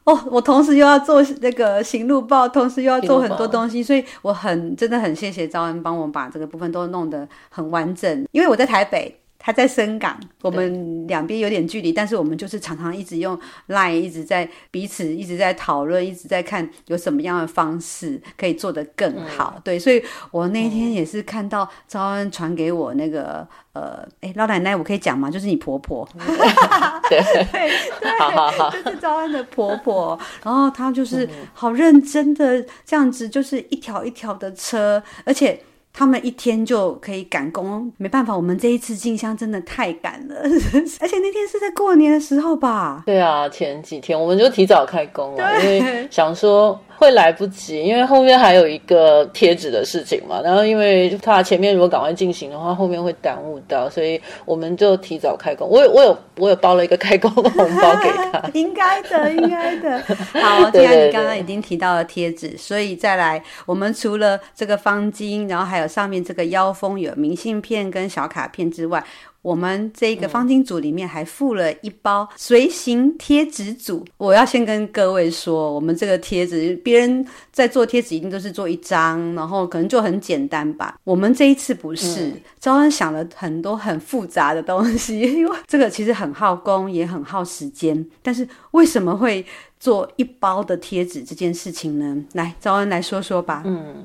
[0.05, 9.15] 哦我同时又要做那个行路报，同时又要做很多东西，所以我很真的很谢谢招恩帮我把这个部分都弄得很完整，因为我在台北。
[9.47, 19.53] 他在深港，我们两边有点距离，但是我们就是常常一直用 Line，一直在彼此一直在讨论，一直在看有什么样的方式可以做得更好。
[19.55, 25.31] 嗯、对，所以我那天也是看到招安传给我那个呃，哎，老奶奶，我可以讲吗？
[25.31, 26.09] 就是你婆婆，
[27.09, 27.23] 对。
[27.53, 35.61] 对，好好好，就是招安的婆婆，然后她就是好认真的这样子，就是一条一条的车，而且。
[35.99, 40.35] 他们一天就可以赶工，没办法，我们这一次进香真的太赶了，
[41.01, 43.03] 而且那天是在过年的时候吧？
[43.07, 46.79] 对啊，前几天我们就提早开工了，因为想说。
[46.97, 50.41] 会来不及，因为后面还有一个贴纸的事情嘛。
[50.43, 55.69] 然后，因为他前面如果赶快进行的话，后面会耽误到，所以我们就提早开工。
[55.69, 58.43] 我有，我有，我有包了一个开工的红包给他。
[58.55, 59.99] 应该的，应该的。
[60.41, 69.05] 好，既然你刚刚已经提到了贴纸，所以再来，我们除了这个方巾，然后还有上面这个腰封有明信片跟小卡片之外。
[69.47, 74.05] 我们这个方巾组里面还附了一包随行贴纸组。
[74.17, 80.99] 我要先跟各位说，我们这个贴纸，别人在做贴纸一定都是做一张，然后可能就很简单吧。
[81.05, 88.05] 我们这一次不是，招恩想了很多很复杂的东西， 因为这个其实很耗工，也很耗时间。
[88.25, 89.47] 但是为什么会
[89.79, 92.25] 做一包的贴纸这件事情呢？
[92.33, 93.63] 来，招恩来说说吧。
[93.65, 94.05] 嗯，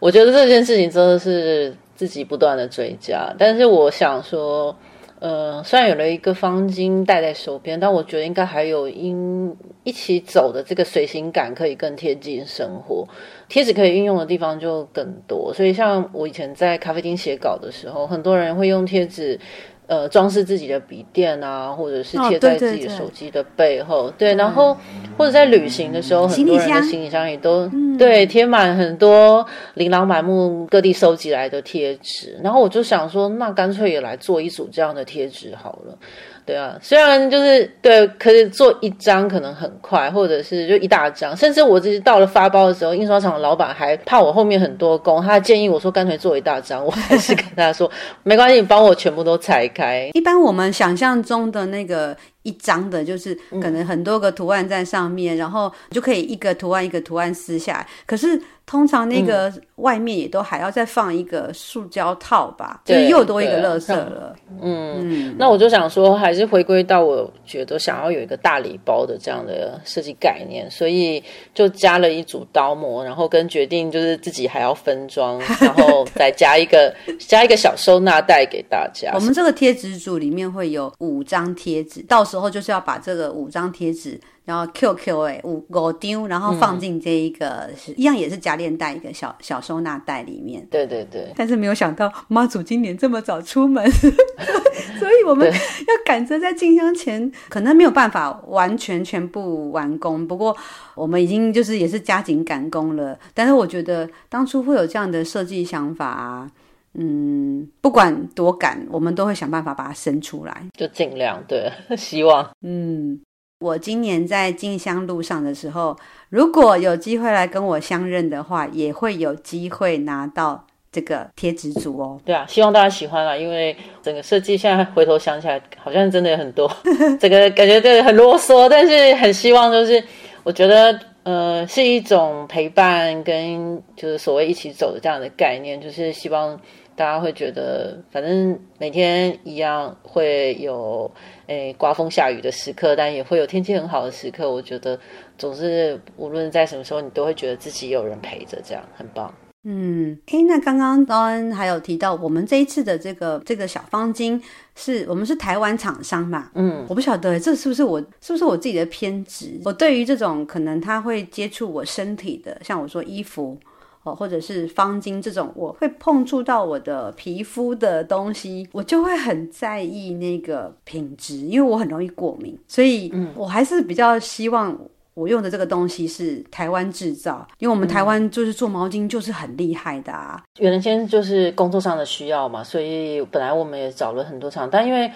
[0.00, 1.76] 我觉得这件事情真的是。
[1.94, 4.76] 自己不断的追加，但是我想说，
[5.20, 13.06] 呃，虽然有了一个方巾戴在手边，但我觉得应该还有因一起走的这个随行感可以更贴近生活，
[13.48, 15.52] 贴纸可以运用的地方就更多。
[15.54, 19.38] 所以像我以前在咖啡厅写稿的时候，很多人会用贴纸。
[19.86, 24.76] 呃，装饰自己的笔电啊，或者是贴在自己的手机的背后，哦、对，对，对，对，然后
[25.18, 35.98] 或者在旅行的时候，嗯、很多人的行李箱也都对贴满很多琳琅满目各地收集来的贴纸，然后我就想说，那干脆也来做一组这样的贴纸好了。
[36.46, 47.90] 对啊，虽然就是对，可是做一张可能很快，或者是就一大张，甚至我自己到了发包的时候，印刷厂的老板还怕我后面很多工，他建议我说干脆做一大张，我还是跟他说
[48.22, 50.10] 没关系，你帮我全部都裁开。
[50.14, 52.16] 一般我们想象中的那个。
[52.44, 57.86] 一张的，就是可能很多个图案在上面，然后就可以一个图案一个图案撕下来。
[58.04, 64.36] 可是通常那个外面也都还要再放一个塑胶套吧，嗯、就是又多一个垃圾了。
[64.60, 71.22] 嗯，嗯，那我就想说，还是回归到我觉得想要有一个大礼包的这样的设计概念，所以
[71.54, 79.12] 就加了一组刀模，然后跟决定就是自己还要分装，然后 再加一个加一个小收纳袋给大家。
[79.14, 82.34] 我们这个贴纸组里面会有五张贴纸，到时。
[82.34, 90.66] 时候就是要把这个五张贴纸，然后 QQ 哎五五丢，然后放进这一个、嗯、一样也是夹链袋一个小小收纳袋里面。
[90.70, 91.32] 对对对。
[91.36, 93.84] 但是没有想到妈祖今年这么早出门，
[94.98, 100.26] 所以我们要赶着在进香前，可能没有办法完全全部完工。
[100.26, 100.56] 不过
[100.94, 103.18] 我们已经就是也是加紧赶工了。
[103.32, 106.50] 但是我觉得当初会有这样的设计想法啊。
[106.96, 112.48] 嗯，不管多赶，我们都会想办法把它生出来，就尽量对， 希望。
[112.62, 113.20] 嗯，
[113.60, 115.96] 我今年在进香路上的时候，
[116.28, 122.20] 如果有机会来跟我相认的话，也会有机会拿到这个贴纸组哦。
[122.24, 126.70] 对啊，希望大家喜欢啊，因为整个设计现在回头想起来，好像真的有很多，
[127.18, 130.02] 这个感觉对很啰嗦，但是很希望就是，
[130.42, 136.60] 我觉得呃是一种陪伴跟就是所谓一起走的这样的概念，就是希望。
[136.96, 141.10] 大家会觉得，反正每天一样会有
[141.46, 144.50] 诶刮风下雨的时刻，但也会有天气很好的时刻。
[144.50, 144.98] 我觉得
[145.36, 149.32] 总是无论在什么时候，你都会觉得自己有人陪着，这样很棒。
[149.66, 154.38] 嗯，诶，那刚刚高恩还有提到，我们这一次的这个这个小方巾
[154.76, 156.50] 是我们是台湾厂商嘛？
[156.54, 159.58] 嗯，我不晓得这是不是我是不是我自己的偏执？
[159.64, 163.58] 我对于这种可能它会接触我身体的，像我说衣服。
[164.04, 174.78] 哦，或者是方巾这种，我会碰触到我的皮肤的东西，我就会很在意那个品质，因为我很容易过敏，所以我还是比较希望
[175.14, 180.42] 我用的这个东西是台湾制造，因为我们台湾就是做毛巾就是很厉害的啊。
[180.58, 185.10] 原来先就是工作上的需要嘛，所以本来我们也找了很多厂，但因为。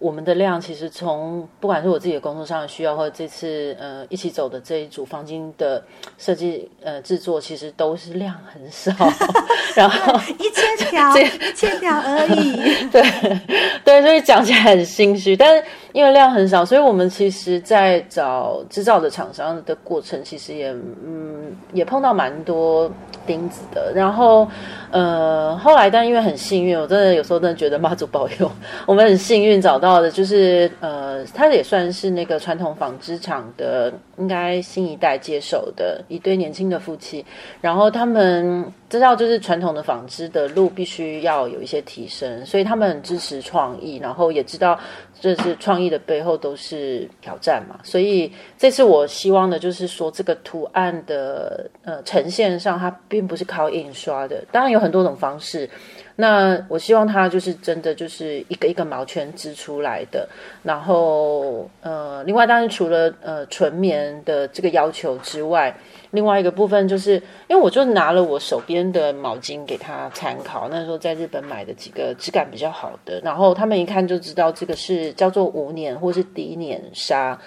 [0.00, 5.80] 我们的量其实从不管是我自己的工作上的需要，或者这次呃一起走的这一组房间的
[6.18, 8.92] 设计呃制作，其实都是量很少，
[9.76, 12.88] 然后 一千条，一千条而已。
[12.90, 13.02] 对
[13.84, 20.70] 对，所以讲起来很心虚，但是因为量很少，所以我们其实在找制造的厂商的过程，其实也
[21.04, 22.90] 嗯也碰到蛮多
[23.26, 23.92] 钉子的。
[23.94, 24.48] 然后，
[24.90, 28.50] 呃，后来但因为很幸运，我真的有时候真的觉得妈祖保佑，
[28.86, 37.24] 我们很幸运找到的，就是呃，他也算是那个传统纺织厂的，应该新一代接手的一对年轻的夫妻，
[37.60, 38.72] 然后他们。
[38.92, 44.78] 知道就是传统的纺织的路必须要有一些提升，所以他们很支持创意，然后也知道
[45.18, 47.80] 这是创意的背后都是挑战嘛。
[47.82, 55.66] 所以这次我希望的就是说，这个图案的呃呈现上，它并不是靠印刷的，当然有很多种方式。
[56.16, 60.28] 那我希望它就是真的就是一个一个毛圈织出来的。
[60.62, 65.74] 然后呃，另外当然除了呃纯棉的这个要求之外。
[66.12, 67.14] 另外一个部分就是，
[67.48, 77.40] 因为我就拿了我手边的毛巾给他参考，那时候在日本买的几个质感比较好的，然后他们一看就知道这个是叫做无捻或是低捻纱。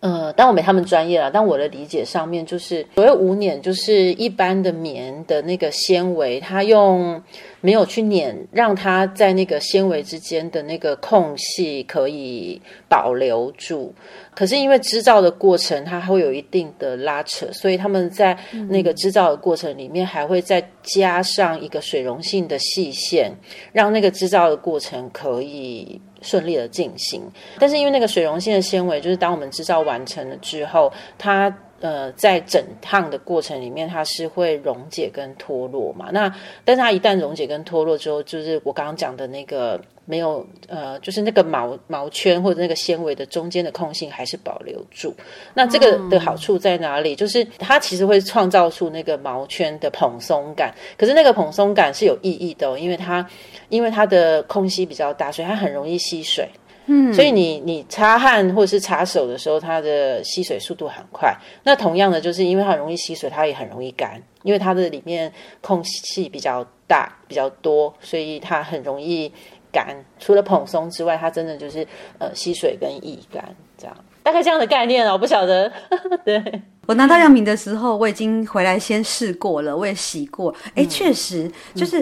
[0.00, 7.22] 呃，但我没他们专业啦，但我的理解上面就是，所谓无捻就是一般的棉的那个纤维，它用
[7.60, 13.94] 没有去捻，让它在那个纤维之间的那个空隙可以保留住。
[14.34, 18.34] 可是因为织造的过程，它会有一定的拉扯，所以他们在
[18.70, 23.30] 那个织造的过程里面还会再加上一个水溶性的细线，
[23.70, 27.22] 让那个织造的过程可以顺利的进行。
[27.58, 36.10] 但是因为那个水溶性的纤维，就是当我们制造完成了之后，它呃在整烫的过程里面，它是会溶解跟脱落嘛。
[36.12, 39.80] 那但是它一旦溶解跟脱落之后，就是我刚刚讲的那个。
[40.10, 45.14] 没有，呃，就是那个毛毛圈或者那个纤维的中间的空隙还是保留住。
[45.54, 47.14] 那这个的好处在哪里？
[47.14, 50.74] 就是它其实会创造出那个毛圈的蓬松感。
[50.98, 53.24] 可是那个蓬松感是有意义的哦，因为它
[53.68, 56.48] 因为它的空隙比较大，所以它很容易吸水。
[56.86, 61.32] 嗯，所以你你擦汗或者是擦手的时候，它的吸水速度很快。
[61.62, 69.32] 那同样的，就是因为它很容易吸水，它也很容易干，因为它的里面空隙比较大比较多，所以它很容易。
[69.72, 71.86] 干，除了蓬松之外，它真的就是
[72.18, 73.44] 呃吸水跟易干
[73.78, 75.70] 这样，大概这样的概念哦，我不晓得。
[76.24, 82.00] 对，我拿到样品的时候，我已经回来先试过了，我也洗过，哎、嗯，确实就是、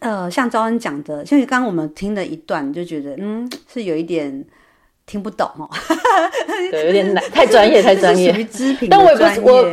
[0.00, 4.44] 嗯、呃，像招恩讲的，像刚刚我们听了一段，就觉得嗯，是有一点。
[5.06, 5.68] 听不懂哦，
[6.70, 8.32] 对，有点难， 太专业，太专业。
[8.32, 9.64] 属于织品，但我也不我，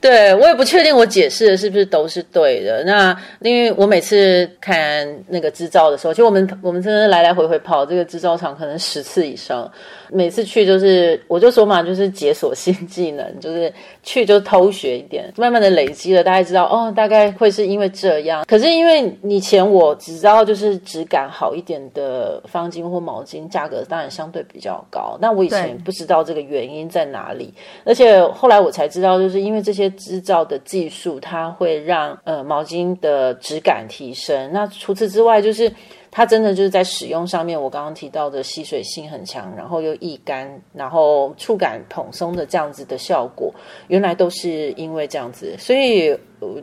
[0.00, 2.84] 对我也不确定我解释的是不是都是对的。
[2.84, 9.70] 那因为我每次看那个制造的时候，其实我们我们真的来来回回跑这个制造厂，可能十次以上。
[10.10, 18.44] 每次去就是，我就说嘛，就是解锁新技能，就是去就偷学一点，慢慢的累积了，大概知道哦，大概会是因为这样。
[18.46, 25.16] 可是因为以前我只知道就是质感好一点的方巾或毛巾，价格当然相对比较高。
[25.20, 27.52] 那我以前不知道这个原因在哪里，
[27.84, 34.50] 而且后来我才知道，就是因为这些制造的技术，它会让呃毛巾的质感提升。
[34.52, 35.72] 那除此之外，就是。
[36.16, 43.52] 它真的就是在使用上面，我刚刚提到的吸水性很强，然后又易干，然后触感蓬松的这样子的效果，
[43.88, 46.16] 原来都是因为这样子，所以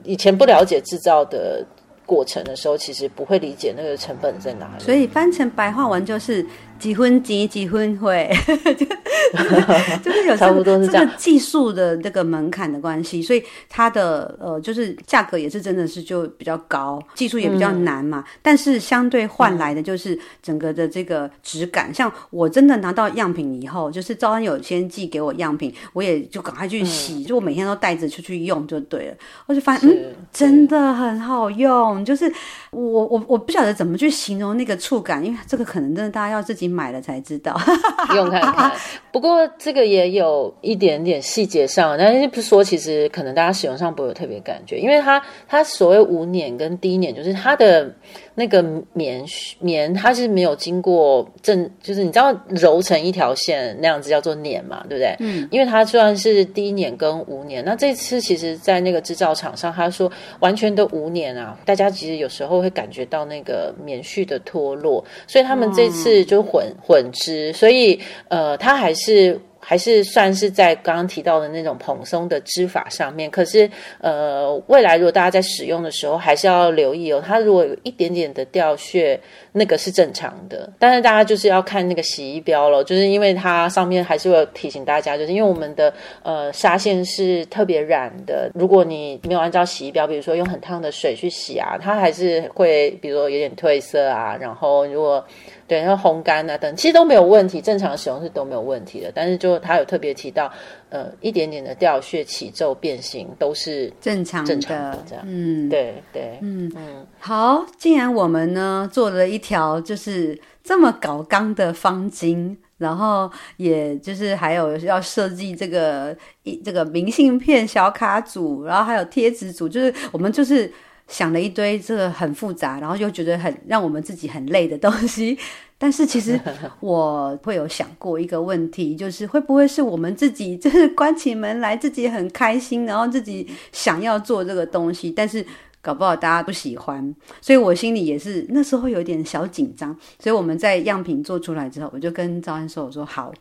[0.05, 1.65] 以前不了解制造的
[2.05, 4.83] 过程的时候，其实不会理解那个成本在哪里。
[4.83, 6.45] 所以翻成白话文就是。
[6.81, 8.27] 几分几几分会，
[10.03, 18.23] 就是有差不多是这样技术的这个门槛的关系，所以它的呃就是价格也是真的是就比较高，技术也比较难嘛。
[18.25, 21.91] 嗯、但是相对换来的就是整个的这个质感。
[21.91, 29.15] 嗯、像我真的拿到样品以后，就是招安有先寄给我样品，我也就赶快去洗，嗯、就我每天都带着出去用就对了。
[29.45, 32.25] 我就发现嗯，真的很好用，就是
[32.71, 36.70] 我我我不晓得怎么去形容那个触感，因为这个可能真的大家要自己。
[36.71, 37.55] 买了才知道，
[38.15, 38.71] 用看看。
[39.11, 47.93] 不过这个也有一点点细节上，但是不说，其实可能大家使用上不会有特别感觉，因为它它所谓无捻跟低捻，就是它的。
[48.35, 48.63] 那个
[48.93, 49.23] 棉
[49.59, 55.15] 棉它是没有经过正，就是你知道揉成一条线那样子叫做捻嘛，对不对？
[55.19, 69.39] 嗯，因为它虽然是低捻跟无捻，那这次其实在那个制造厂商他说完全都无捻啊，大家其实有时候会感觉到那个棉絮的脱落，所以他们这次就混、嗯、混织，所以呃，它还是。
[69.61, 77.23] 还是算是在刚刚提到的那种蓬松的织法上面，可是呃，未来如果大家在使用的时候，还是要留意哦。
[77.25, 79.19] 它如果有一点点的掉屑，
[79.51, 80.67] 那个是正常的。
[80.79, 85.93] 但是大家就是要看那个洗衣标咯，就是因为它上面还是会提醒大家，就是因为我们的
[86.23, 94.35] 呃纱线是特别染的，如果你没有按照洗衣标，比如说用很烫的水去洗啊，它还是会比如说有点褪色啊。
[94.39, 95.23] 然后如果
[95.71, 99.09] 对，然后烘干啊等，其实都没有问题，正常使用是都没有问题的。
[99.15, 100.51] 但是就就他有特别提到，
[100.89, 105.23] 呃，一点点的掉屑起皱变形都是正常的，正常的这样。
[105.25, 107.07] 嗯，对对，嗯嗯。
[107.19, 112.57] 好，既然我们呢做了一条就是这么搞刚的方巾。
[112.77, 120.69] 然后，也就是还有要设计这个一这个明信片小卡组，然后还有贴纸组，就是我们就是
[121.11, 125.37] 想了一堆这个很复杂，然后又觉得很让我们自己很累的东西。
[125.77, 126.39] 但是其实
[126.79, 135.45] 我会有想过一个问题，就是会不会是我们自己就是关起门来自己很开心，然后自己想要做这个东西，但是。
[135.83, 139.89] 搞不好大家不喜欢，所以我心里也是那时候有点小紧张。
[140.19, 143.33] 所以我们在样品做出来之后，我就跟赵安说：“我说好，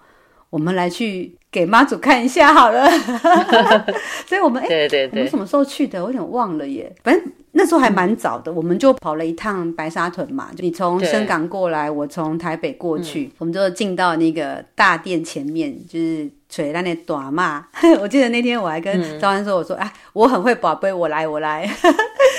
[0.48, 2.88] 我们来去给妈祖看一下好了。
[4.26, 6.02] ”所以我们哎，对对对，我们什么时候去的？
[6.02, 6.90] 我有点忘了耶。
[7.04, 10.50] 反正那时候还蛮早的，嗯、我们就跑了一趟白沙屯嘛。
[10.56, 16.30] 就你从深港过来，我从台北过去，嗯、我们就进到那个大殿前面，就是。
[16.52, 17.68] 垂那那短嘛，
[18.02, 21.64] 我记得那天我还跟赵安说：“我说，哎、嗯啊，我很会宝贝，我来，我来。”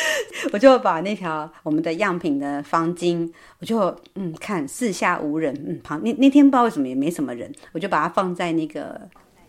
[0.52, 3.32] 我就把那条我们的样品的方巾，
[3.62, 3.80] 我就
[4.16, 9.00] 嗯看四下无人，嗯旁那那天不知道为什么也没什么人，我就把它放在那个。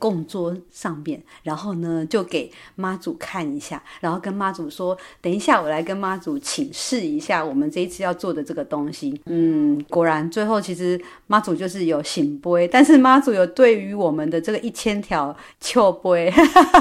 [0.02, 16.32] 供桌上面，然后呢，就给妈祖看一下，然后跟妈祖说：“等一下，我来跟妈祖请示一下，我们这一次要做的这个东西。”嗯，果然最后其实妈祖就是有醒杯，但是妈祖有对于我们的这个一千条笑杯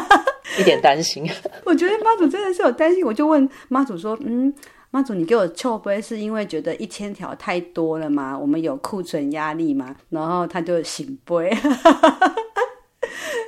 [0.57, 1.29] 一点担心。
[1.63, 4.51] 我觉得妈祖真的是有担心，我就问妈祖说：“嗯，
[4.89, 8.35] 妈祖，你给我笑杯是因为觉得一千条太多了吗？
[8.35, 11.55] 我们有库存压力吗？”然后他就醒杯。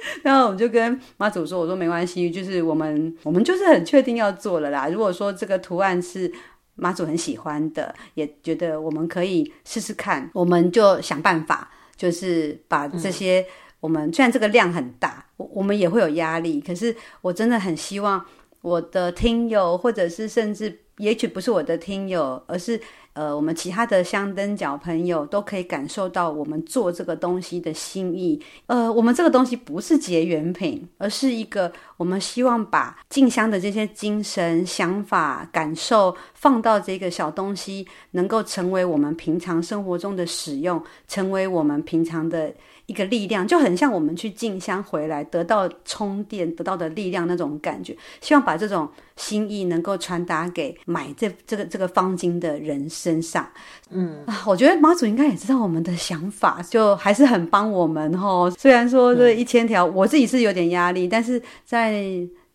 [0.23, 4.87] 然后我就跟妈祖说：“我说没关系，就是我们我们就是很确定要做了啦。
[4.87, 6.31] 如果说这个图案是
[6.75, 13.45] 妈祖很喜欢的，也觉得我们可以试试看，我们就想办法，就是把这些、嗯、
[13.81, 18.25] 我们虽然这个量很大，我我们也会有压力，可是我真的很希望
[18.61, 22.79] 我的听友，或者是甚至也许不是我的听友，而是。”
[23.13, 28.41] 呃，我们其他的香灯脚朋友都可以感受到我们做这个东西的心意。
[28.65, 42.51] 呃，我们这个东西不是结缘品，而是一个我们希望把静香的这些精神、想法、感受放到这个小东西，能够成为我们平常生活中的使用，成为我们平常的。
[42.85, 53.47] 一个力量就很像我们去进香回来得到充电得到的力量那种感觉，希望把这种心意能够传达给买这这个这个方巾的人身上。
[53.89, 58.51] 嗯啊，我觉得妈祖应该也知道我们的想法，就还是很帮我们齁。
[58.51, 62.03] 虽然说这一千条，我自己是有点压力，但是在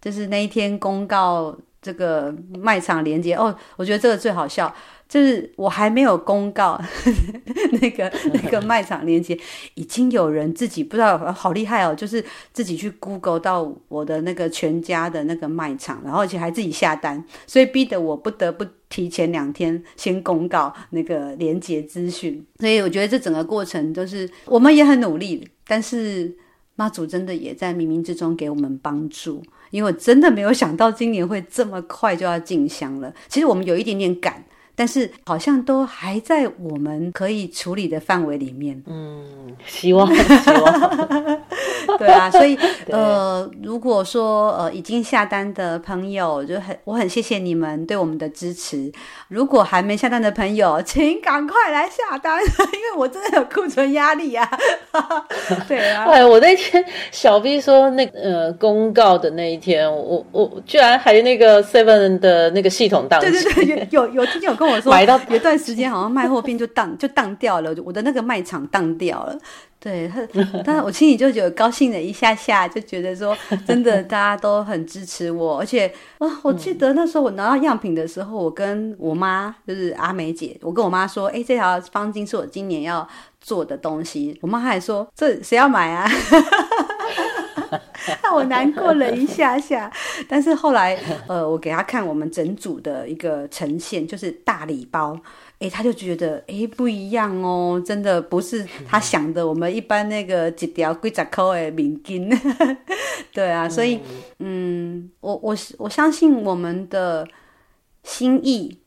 [0.00, 4.74] 就是那一天公告这个卖场连接哦，我觉得这个最好笑。
[5.08, 6.78] 就是我还没有公告
[7.80, 9.38] 那个那个卖场链接，
[9.72, 22.44] 已经有人自己不知道好厉害哦，就是自己去 Google 到我的那个全家的那个卖场，然后而且还自己下单，所以逼得我不得不提前两天先公告那个链接资讯。
[22.58, 26.36] 所以我觉得这整个过程都是我们也很努力，但是
[26.76, 33.10] 妈祖真的也在冥冥之中给我们帮助，因为我真的没有想到今年会这么快就要进香了。
[33.26, 34.44] 其实我们有一点点赶。
[34.78, 38.80] 但是好像都还在我们可以处理的范围里面。
[38.86, 39.26] 嗯，
[39.66, 41.40] 希望， 希望。
[41.98, 42.56] 对啊，所以
[42.86, 48.92] 呃，如果说呃已经下单的朋友，就很我很谢谢你们对我们的支持。
[49.26, 54.48] 如果还没下单的朋友，请赶快来下单，因为我真的有库存压力啊。
[55.66, 63.18] 对啊，哎，我那天小 B 说那呃公告的那一天，我我居然还有那个 Seven 的那个系统当。
[63.20, 64.67] 对对对，有有有听见有跟。
[64.70, 69.38] 我说买到 有段时间好像卖货并就当就当掉了，我的那个卖场当掉了。
[69.80, 70.20] 对他，
[70.64, 75.86] 但是我心里就有高兴了一下下，就觉得说真的大家都很支持我，而且
[76.18, 83.06] 啊，我记得那时候我拿到样品的时候，我跟我妈就是阿梅姐，我跟我妈说，哎，这条方巾是我今年要
[83.40, 84.36] 做的东西。
[84.42, 86.10] 我妈还说，这谁要买啊？
[88.22, 89.90] 让我难过了一下下，
[90.28, 95.18] 但是后来，呃，我给他看我们整组的一个呈现，就是大礼包，
[95.58, 102.76] 哎，他就觉得，哎，不一样哦，真的不是他想的，我们一般那个几条几十块的面巾，
[103.32, 104.00] 对啊，所以，
[104.38, 107.26] 嗯，我我我相信我们的
[108.02, 108.78] 心意。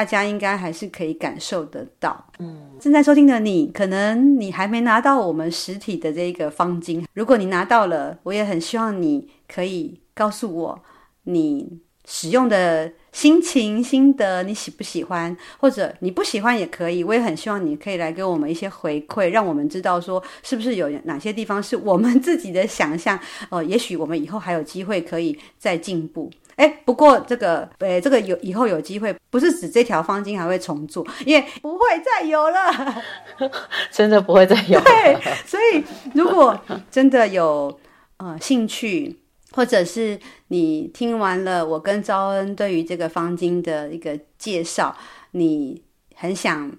[0.00, 2.24] 大家应该还是可以感受得到。
[2.38, 7.04] 嗯，正在收听的你，可能你还没拿到我们实体的这个方巾。
[7.12, 10.82] 如果你拿到了，我也很希望你可以告诉我
[11.24, 15.36] 你使用的心情心得，你喜不喜欢？
[15.58, 23.20] 或者你不喜欢也可以，我也很希望你可以来给我们一些回馈，让我们知道说是不是有哪些地方是我们自己的想象。
[23.50, 26.30] 呃，也许我们以后还有机会可以再进步。
[26.60, 33.02] 哎，不过这个，呃，这个有以后有机会，不是指这条方巾还会重做，因为不会再有了，
[33.90, 34.84] 真的不会再有了。
[34.84, 35.82] 对，所以
[36.12, 37.80] 如果真的有
[38.18, 39.18] 呃兴趣，
[39.52, 44.94] 或者是你听完了我跟招恩对于这个方巾的一个介绍，
[45.30, 45.82] 你
[46.14, 46.70] 很想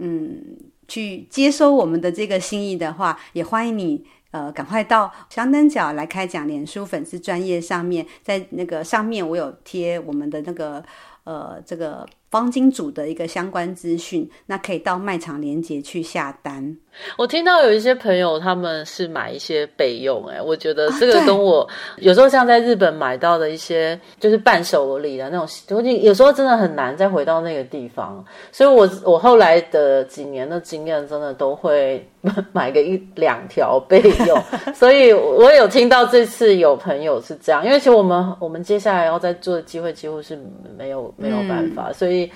[0.00, 0.56] 嗯
[0.88, 4.04] 去接收我们的这个心意的话，也欢迎你。
[4.30, 10.84] 呃，赶快到香灯角来开讲，脸书粉丝专业上面，在那个上面我有贴我们的那个
[11.24, 12.08] 呃这个。
[12.30, 16.76] 方巾组的一个相关资讯，那可以到卖场连接去下单。
[17.16, 21.66] 我听到有一些朋友他们是买一些备用，哎，我觉得这个跟我
[21.98, 28.24] 有时候像在日本买到的一些就是伴手礼的那种，有时候真的很难再回到那个地方。
[28.50, 32.04] 所以我我后来的几年的经验，真的都会
[32.52, 34.42] 买个一两条备用。
[34.74, 40.36] 所以我有听到这次有朋友是这样，因为其实我们我们接下来要再做的机会几乎是
[40.76, 42.30] 没有没有办法，嗯、所以。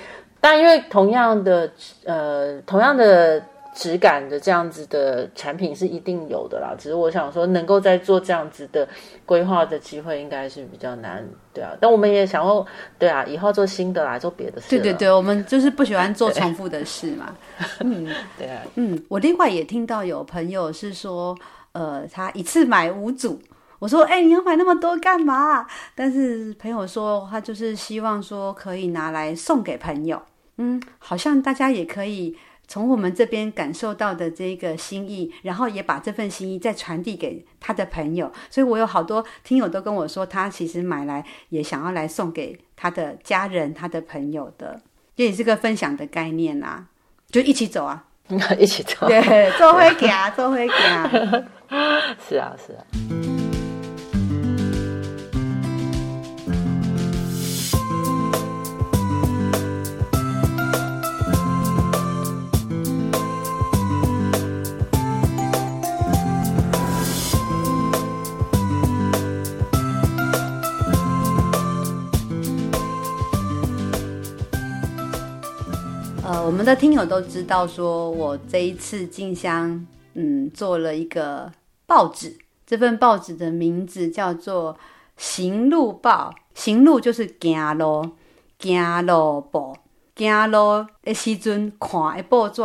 [0.44, 1.70] 但因为同样的
[2.04, 3.40] 呃，同样的
[3.74, 6.74] 质感的这样子的产品是一定有的啦。
[6.78, 8.86] 只是我想说，能够在做这样子的
[9.24, 11.72] 规划的机会，应该是比较难，对啊。
[11.80, 12.64] 但我们也想要，
[12.98, 14.68] 对啊，以后做新的啦，做别的事。
[14.70, 17.34] 对对对，我们就是不喜欢 做重复的事嘛。
[17.80, 18.08] 嗯，
[18.38, 18.62] 对啊。
[18.76, 21.36] 嗯，我另外也听到有朋友是说，
[21.72, 23.40] 呃，他一次买五组。
[23.78, 25.66] 我说：“哎、欸，你要买那么多干嘛？”
[25.96, 30.22] 但是朋友说，他就是希望说可以拿来送给朋友。
[30.58, 32.36] 嗯，好像大家也可以
[32.72, 38.32] 从我们这边感受到的这个心意，然后也把这份心意再传递给他的朋友。
[38.48, 44.80] 所以我有好多听友都跟我说，他其实买来也想要来送给他的家人、他的朋友的，
[45.14, 46.86] 这也是个分享的概念啊，
[47.30, 48.06] 就一起走啊，
[48.58, 51.10] 一起走，对，做会给啊，做会给啊，
[52.26, 53.31] 是啊，是啊。
[76.52, 81.50] 们的听友都知道，说我这一次进香，嗯，做了一个
[81.86, 82.36] 报纸。
[82.66, 84.74] 这份报纸的名字叫做
[85.16, 88.10] 《行路报》，行路就是行路，
[88.58, 89.74] 行路报，
[90.14, 92.62] 行路的时阵看的报纸，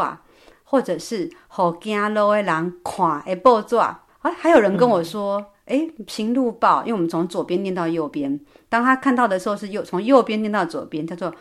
[0.66, 3.78] 或者是和行路的人看的报纸。
[3.78, 11.34] 啊，还有人跟我说，哎、嗯，行路报，因为我们从左边念到右边，当他看到的时候是右，从右边念到左边，叫做。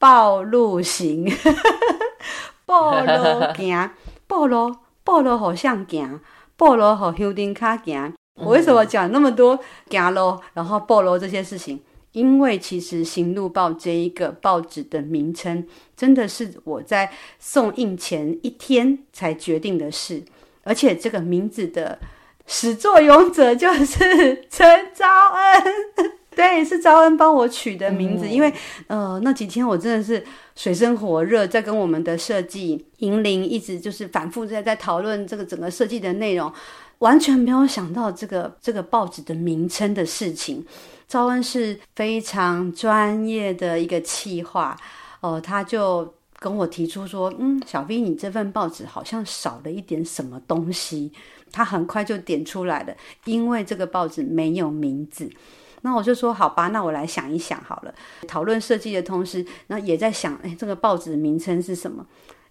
[0.00, 1.30] 报路 行，
[2.64, 3.90] 报路行，
[4.26, 4.74] 暴露
[5.04, 6.18] 暴露好像行，
[6.56, 8.14] 暴露好修丁卡行。
[8.36, 11.80] 我为什么讲那么多行路，然后暴露这些事情？
[12.12, 20.24] 因为其实《行路报》这一个报纸的名称，真的是我在送印前一天才决定的事，
[20.64, 21.98] 而且这个名字的
[22.46, 26.19] 始作俑者就是 陈昭恩。
[26.40, 28.50] 对，是招恩帮我取的名字，嗯、因为
[28.86, 30.24] 呃那几天我真的是
[30.56, 36.50] 水深火热，在跟我们的设计银铃一直就是反复在在讨论这个整个设计的内容，
[37.00, 40.64] 完全没有想到这个这个报纸的名称的事情。
[41.06, 44.74] 招恩是非常专业的一个企划，
[45.20, 51.12] 哦、呃，他就跟我提出说，嗯，小 V，你这份报纸好像少了一点什么东西，
[51.52, 52.94] 他很快就点出来了，
[53.26, 55.30] 因为这个报纸没有名字。
[55.82, 57.94] 那我就说好吧，那我来想一想好了。
[58.28, 62.06] 讨论设计的同时，那也在想，哎，这个报纸的名称是什么？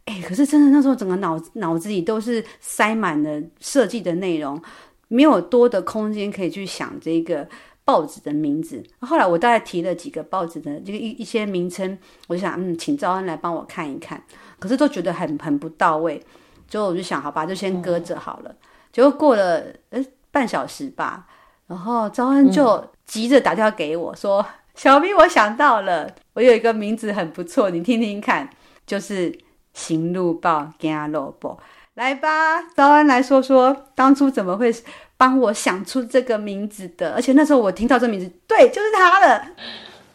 [0.06, 4.60] 哎，可是真的那时候整个脑脑子里都是塞满了设计的内容，
[5.08, 7.48] 没有多的空间可以去想这个
[7.86, 8.84] 报纸的名字。
[9.02, 11.96] 后来我大概提了几个报纸的这个一一些名称，
[12.28, 14.24] 我就想，嗯，请赵恩来帮我看一看。
[14.58, 16.20] 可是都觉得很很不到位，
[16.68, 18.56] 最后我就想，好吧，就先搁着好了。
[18.92, 21.28] 结果过了呃半小时吧。
[21.70, 28.50] 然后招恩就急着打电话给我说：“嗯、小 V，我想到了，我有一个名字很不错，你听听看，
[28.88, 29.32] 就是
[29.76, 31.60] ‘行路报’行路报，
[31.94, 34.74] 来吧，招恩来说说当初怎么会
[35.16, 37.14] 帮我想出这个名字的？
[37.14, 39.46] 而且那时候我听到这名字，对，就是他了。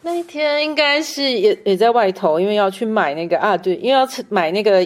[0.01, 4.85] 那一天应该是也也在外头，因为要去买那个啊，对，因为要买那个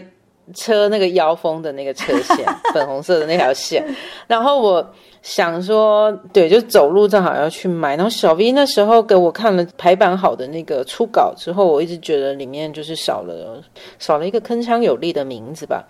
[0.54, 2.46] 车那个腰封的那个车线，
[2.76, 3.84] 粉红色的那条线，
[4.28, 4.88] 然后我。”
[5.22, 7.96] 想说，对，就走路正好要去买。
[7.96, 13.62] 然后小 V 那时候给我看了排版好的那个初稿之后，我一直觉得里面就是少了
[14.00, 15.86] 少了一个铿锵有力的名字吧。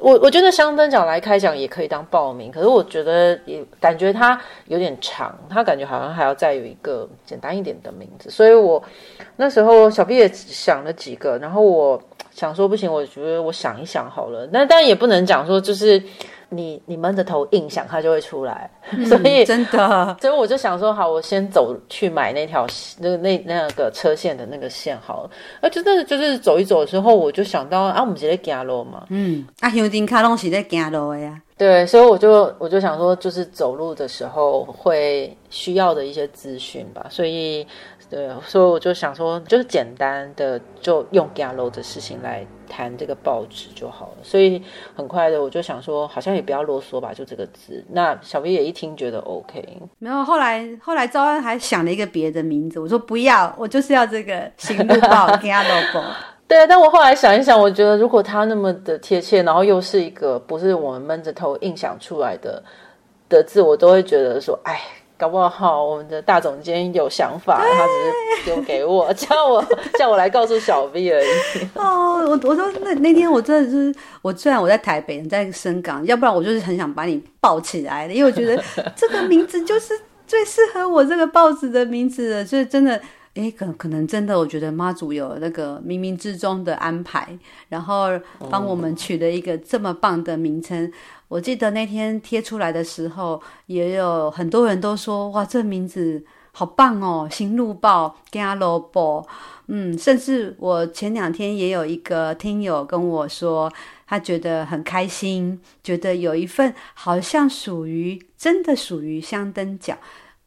[0.00, 8.30] 我我觉得香灯脚来开讲也可以当报名，可是我觉得也感觉它有点长，它感觉好像还要再有一个简单一点的名字。
[8.30, 8.80] 所以我
[9.36, 12.00] 那时候小 V 也想了几个，然后我
[12.30, 14.48] 想说不行，我觉得我想一想好了。
[14.52, 16.00] 那当然也不能讲说就是。
[16.56, 22.66] 你你闷着头硬想，它就会出来，嗯、所以真的，所以我就想说，好，我先走去买那条
[22.98, 25.30] 那那那个车线的那个线好了。
[25.60, 31.40] 啊真的就是走一走的时候，我就想到啊，我们是在走路嘛，嗯，啊，香灯脚拢是在走路的呀。
[31.56, 37.66] 对，所以我就我就想说，就是走路的时候会需要的一些资讯吧，所以。
[38.10, 44.16] 对，所以我就想说，就是简单的就用 Gallo 的事情来谈这个报纸就好了。
[44.22, 44.62] 所以
[44.94, 47.84] 很快的，我就想说，好像也不要啰嗦吧，就这个字。
[47.90, 49.64] 那小 V 也一听觉得 OK。
[49.98, 56.04] 没有，后来后来招安还想了一个别的名字，我说不要，我就是要这个《行路报》Gallo。
[56.48, 62.62] 对，但我后来想一想，我觉得如果他那么的贴切，然后又是一个不是我们闷着头硬想出来的
[63.28, 64.80] 的字，我都会觉得说，哎。
[65.16, 69.64] 搞不好我们的大总监有想法，他只是丢给我，叫我
[69.96, 71.28] 叫我来告诉小 V 而已。
[71.74, 78.62] 哦，我我说那那天我真的是，我虽然我在台北，在深港，要不然我就是很想把你抱起来的，因为我觉得
[78.96, 79.94] 这个名字就是
[80.26, 83.00] 最适合我这个报纸的名字的，就是真的，
[83.34, 87.38] 哎，可可能真的，我觉得妈祖有那个冥冥之中的安排，
[87.68, 88.08] 然后
[88.50, 90.92] 帮我们取了一个这么棒的名称。
[91.34, 99.26] 我记得那天贴出来的时候，也有很多人都说：“哇，这名字好棒哦！”新路报、Gallo 报，
[99.66, 103.68] 嗯，甚至我前两天也有一个听友跟我说，
[104.06, 109.98] 他觉得很开心，觉得有一份好像属于真的属于香灯脚，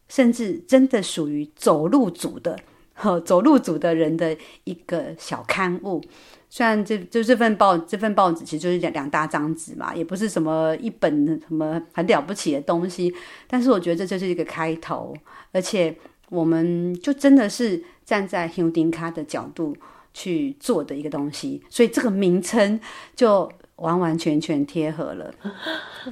[0.08, 2.58] 甚至真的属于走路组的，
[2.94, 6.02] 呵， 走路组的人的一个小刊物。
[6.50, 13.14] 虽然这就这份报这份报纸其实就是两两大张纸嘛，也不是什么一本什么很了不起的东西，
[13.48, 15.16] 但是我觉得这就是一个开头，
[15.52, 15.96] 而且
[16.30, 19.76] 我们就真的是站在香灯脚的角度
[20.14, 22.80] 去做的一个东西，所以这个名称
[23.16, 25.34] 就完完全全贴合了。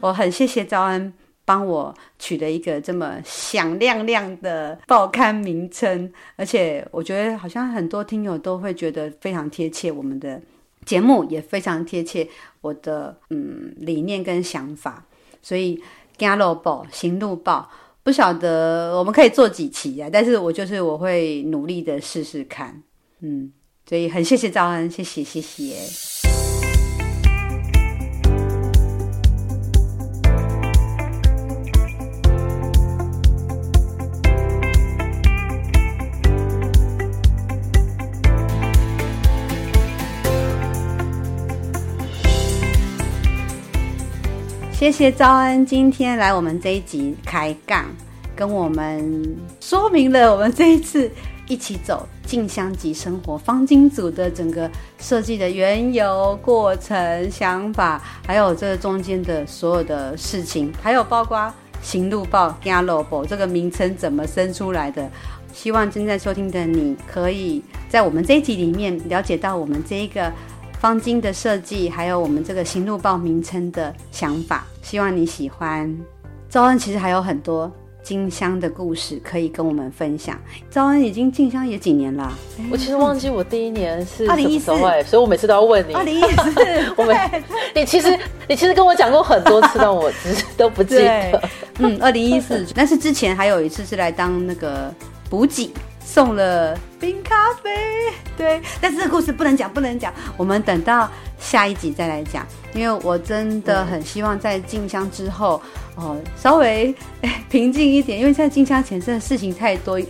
[0.01, 1.13] 我很谢谢招安。
[1.45, 10.41] 帮我取了一个这么响亮亮的报刊名称，而且我觉得好像很多听友都会觉得非常贴切，我们的
[10.83, 12.27] 节目也非常贴切
[12.61, 15.05] 我的嗯理念跟想法，
[15.41, 15.79] 所以
[16.17, 17.69] Gallo 行路报
[18.01, 22.81] 不晓得我们可以做几期啊，但是我就是我会努力的试试看，
[23.21, 23.51] 嗯，
[23.87, 26.14] 所以很谢谢赵恩，谢谢谢谢。
[44.85, 47.85] 谢谢招恩今天来我们这一集开杠，
[48.35, 51.09] 跟我们说明了我们这一次
[51.47, 54.69] 一起走进香级生活方巾组的整个
[54.99, 65.09] 设计的缘由、过程、想法，还有这中间的所有的事情，还有包括行路报 Gallo 这个名称怎么生出来的。
[65.51, 70.31] 希望正在收听的你可以在我们这一集里面了解到我们这一个。
[70.85, 75.91] 方巾的设计，还有我们这个行路报名称的想法，希望你喜欢。
[76.47, 77.71] 招恩其实还有很多
[78.03, 80.39] 进香的故事可以跟我们分享。
[80.69, 82.31] 招恩已经进香也几年了，
[82.69, 84.65] 我其实忘记我第一年是二零一四，
[85.07, 85.95] 所以我每次都要问你。
[85.95, 87.17] 二零一四， 我们
[87.73, 88.15] 你其实
[88.47, 91.41] 你其实跟我讲过很多次，但我只是都不记得。
[91.79, 94.93] 嗯，二零一四，但是之前还有一次是来当那个
[95.31, 95.73] 补给。
[96.07, 97.69] 送了冰咖啡，
[98.35, 102.43] 对，但是这个故事不能讲，不能讲，我们等到下一集再来讲。
[102.73, 105.61] 因为我真的很希望在进香之后，
[105.97, 106.95] 哦，稍微
[107.47, 110.01] 平静一点，因为现在进香前真的事情太多，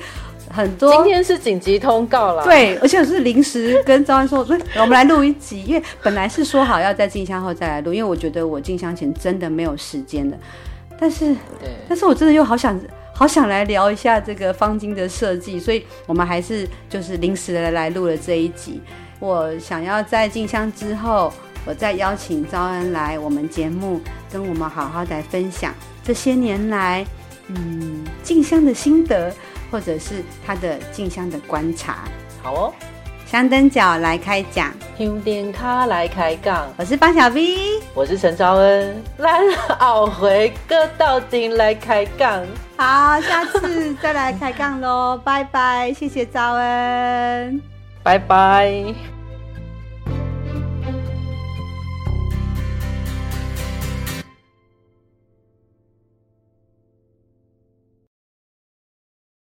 [0.50, 0.90] 很多。
[0.90, 4.40] 今天是紧急通告了，对，而且是临时跟招安说，
[4.78, 10.40] 我们来录一集，因为本来是说好要在进香后再来录，因为我觉得我进香前真的没有时间的，
[10.98, 12.80] 但是，对，但是我真的又好想。
[13.18, 18.82] 好想来聊一下这个方巾的设计，所以我们还是就是临时的来录了这一集。
[19.20, 21.32] 我想要在静香之后，
[21.66, 27.06] 我再邀请招恩来我们节目，跟我们好好的分享这些年来，
[27.48, 29.34] 嗯，静香的心得，
[29.72, 32.04] 或者是他的静香的观察。
[32.44, 32.74] 好哦，
[33.36, 34.72] 香灯脚来开讲。
[34.98, 36.72] 用电卡来开杠。
[36.78, 39.30] 我是方小 V，我是陈昭恩，来
[39.80, 42.42] 奥回哥到顶来开杠。
[42.78, 47.62] 好，下次再来开杠喽，拜拜，谢谢昭恩，
[48.02, 48.96] 拜拜。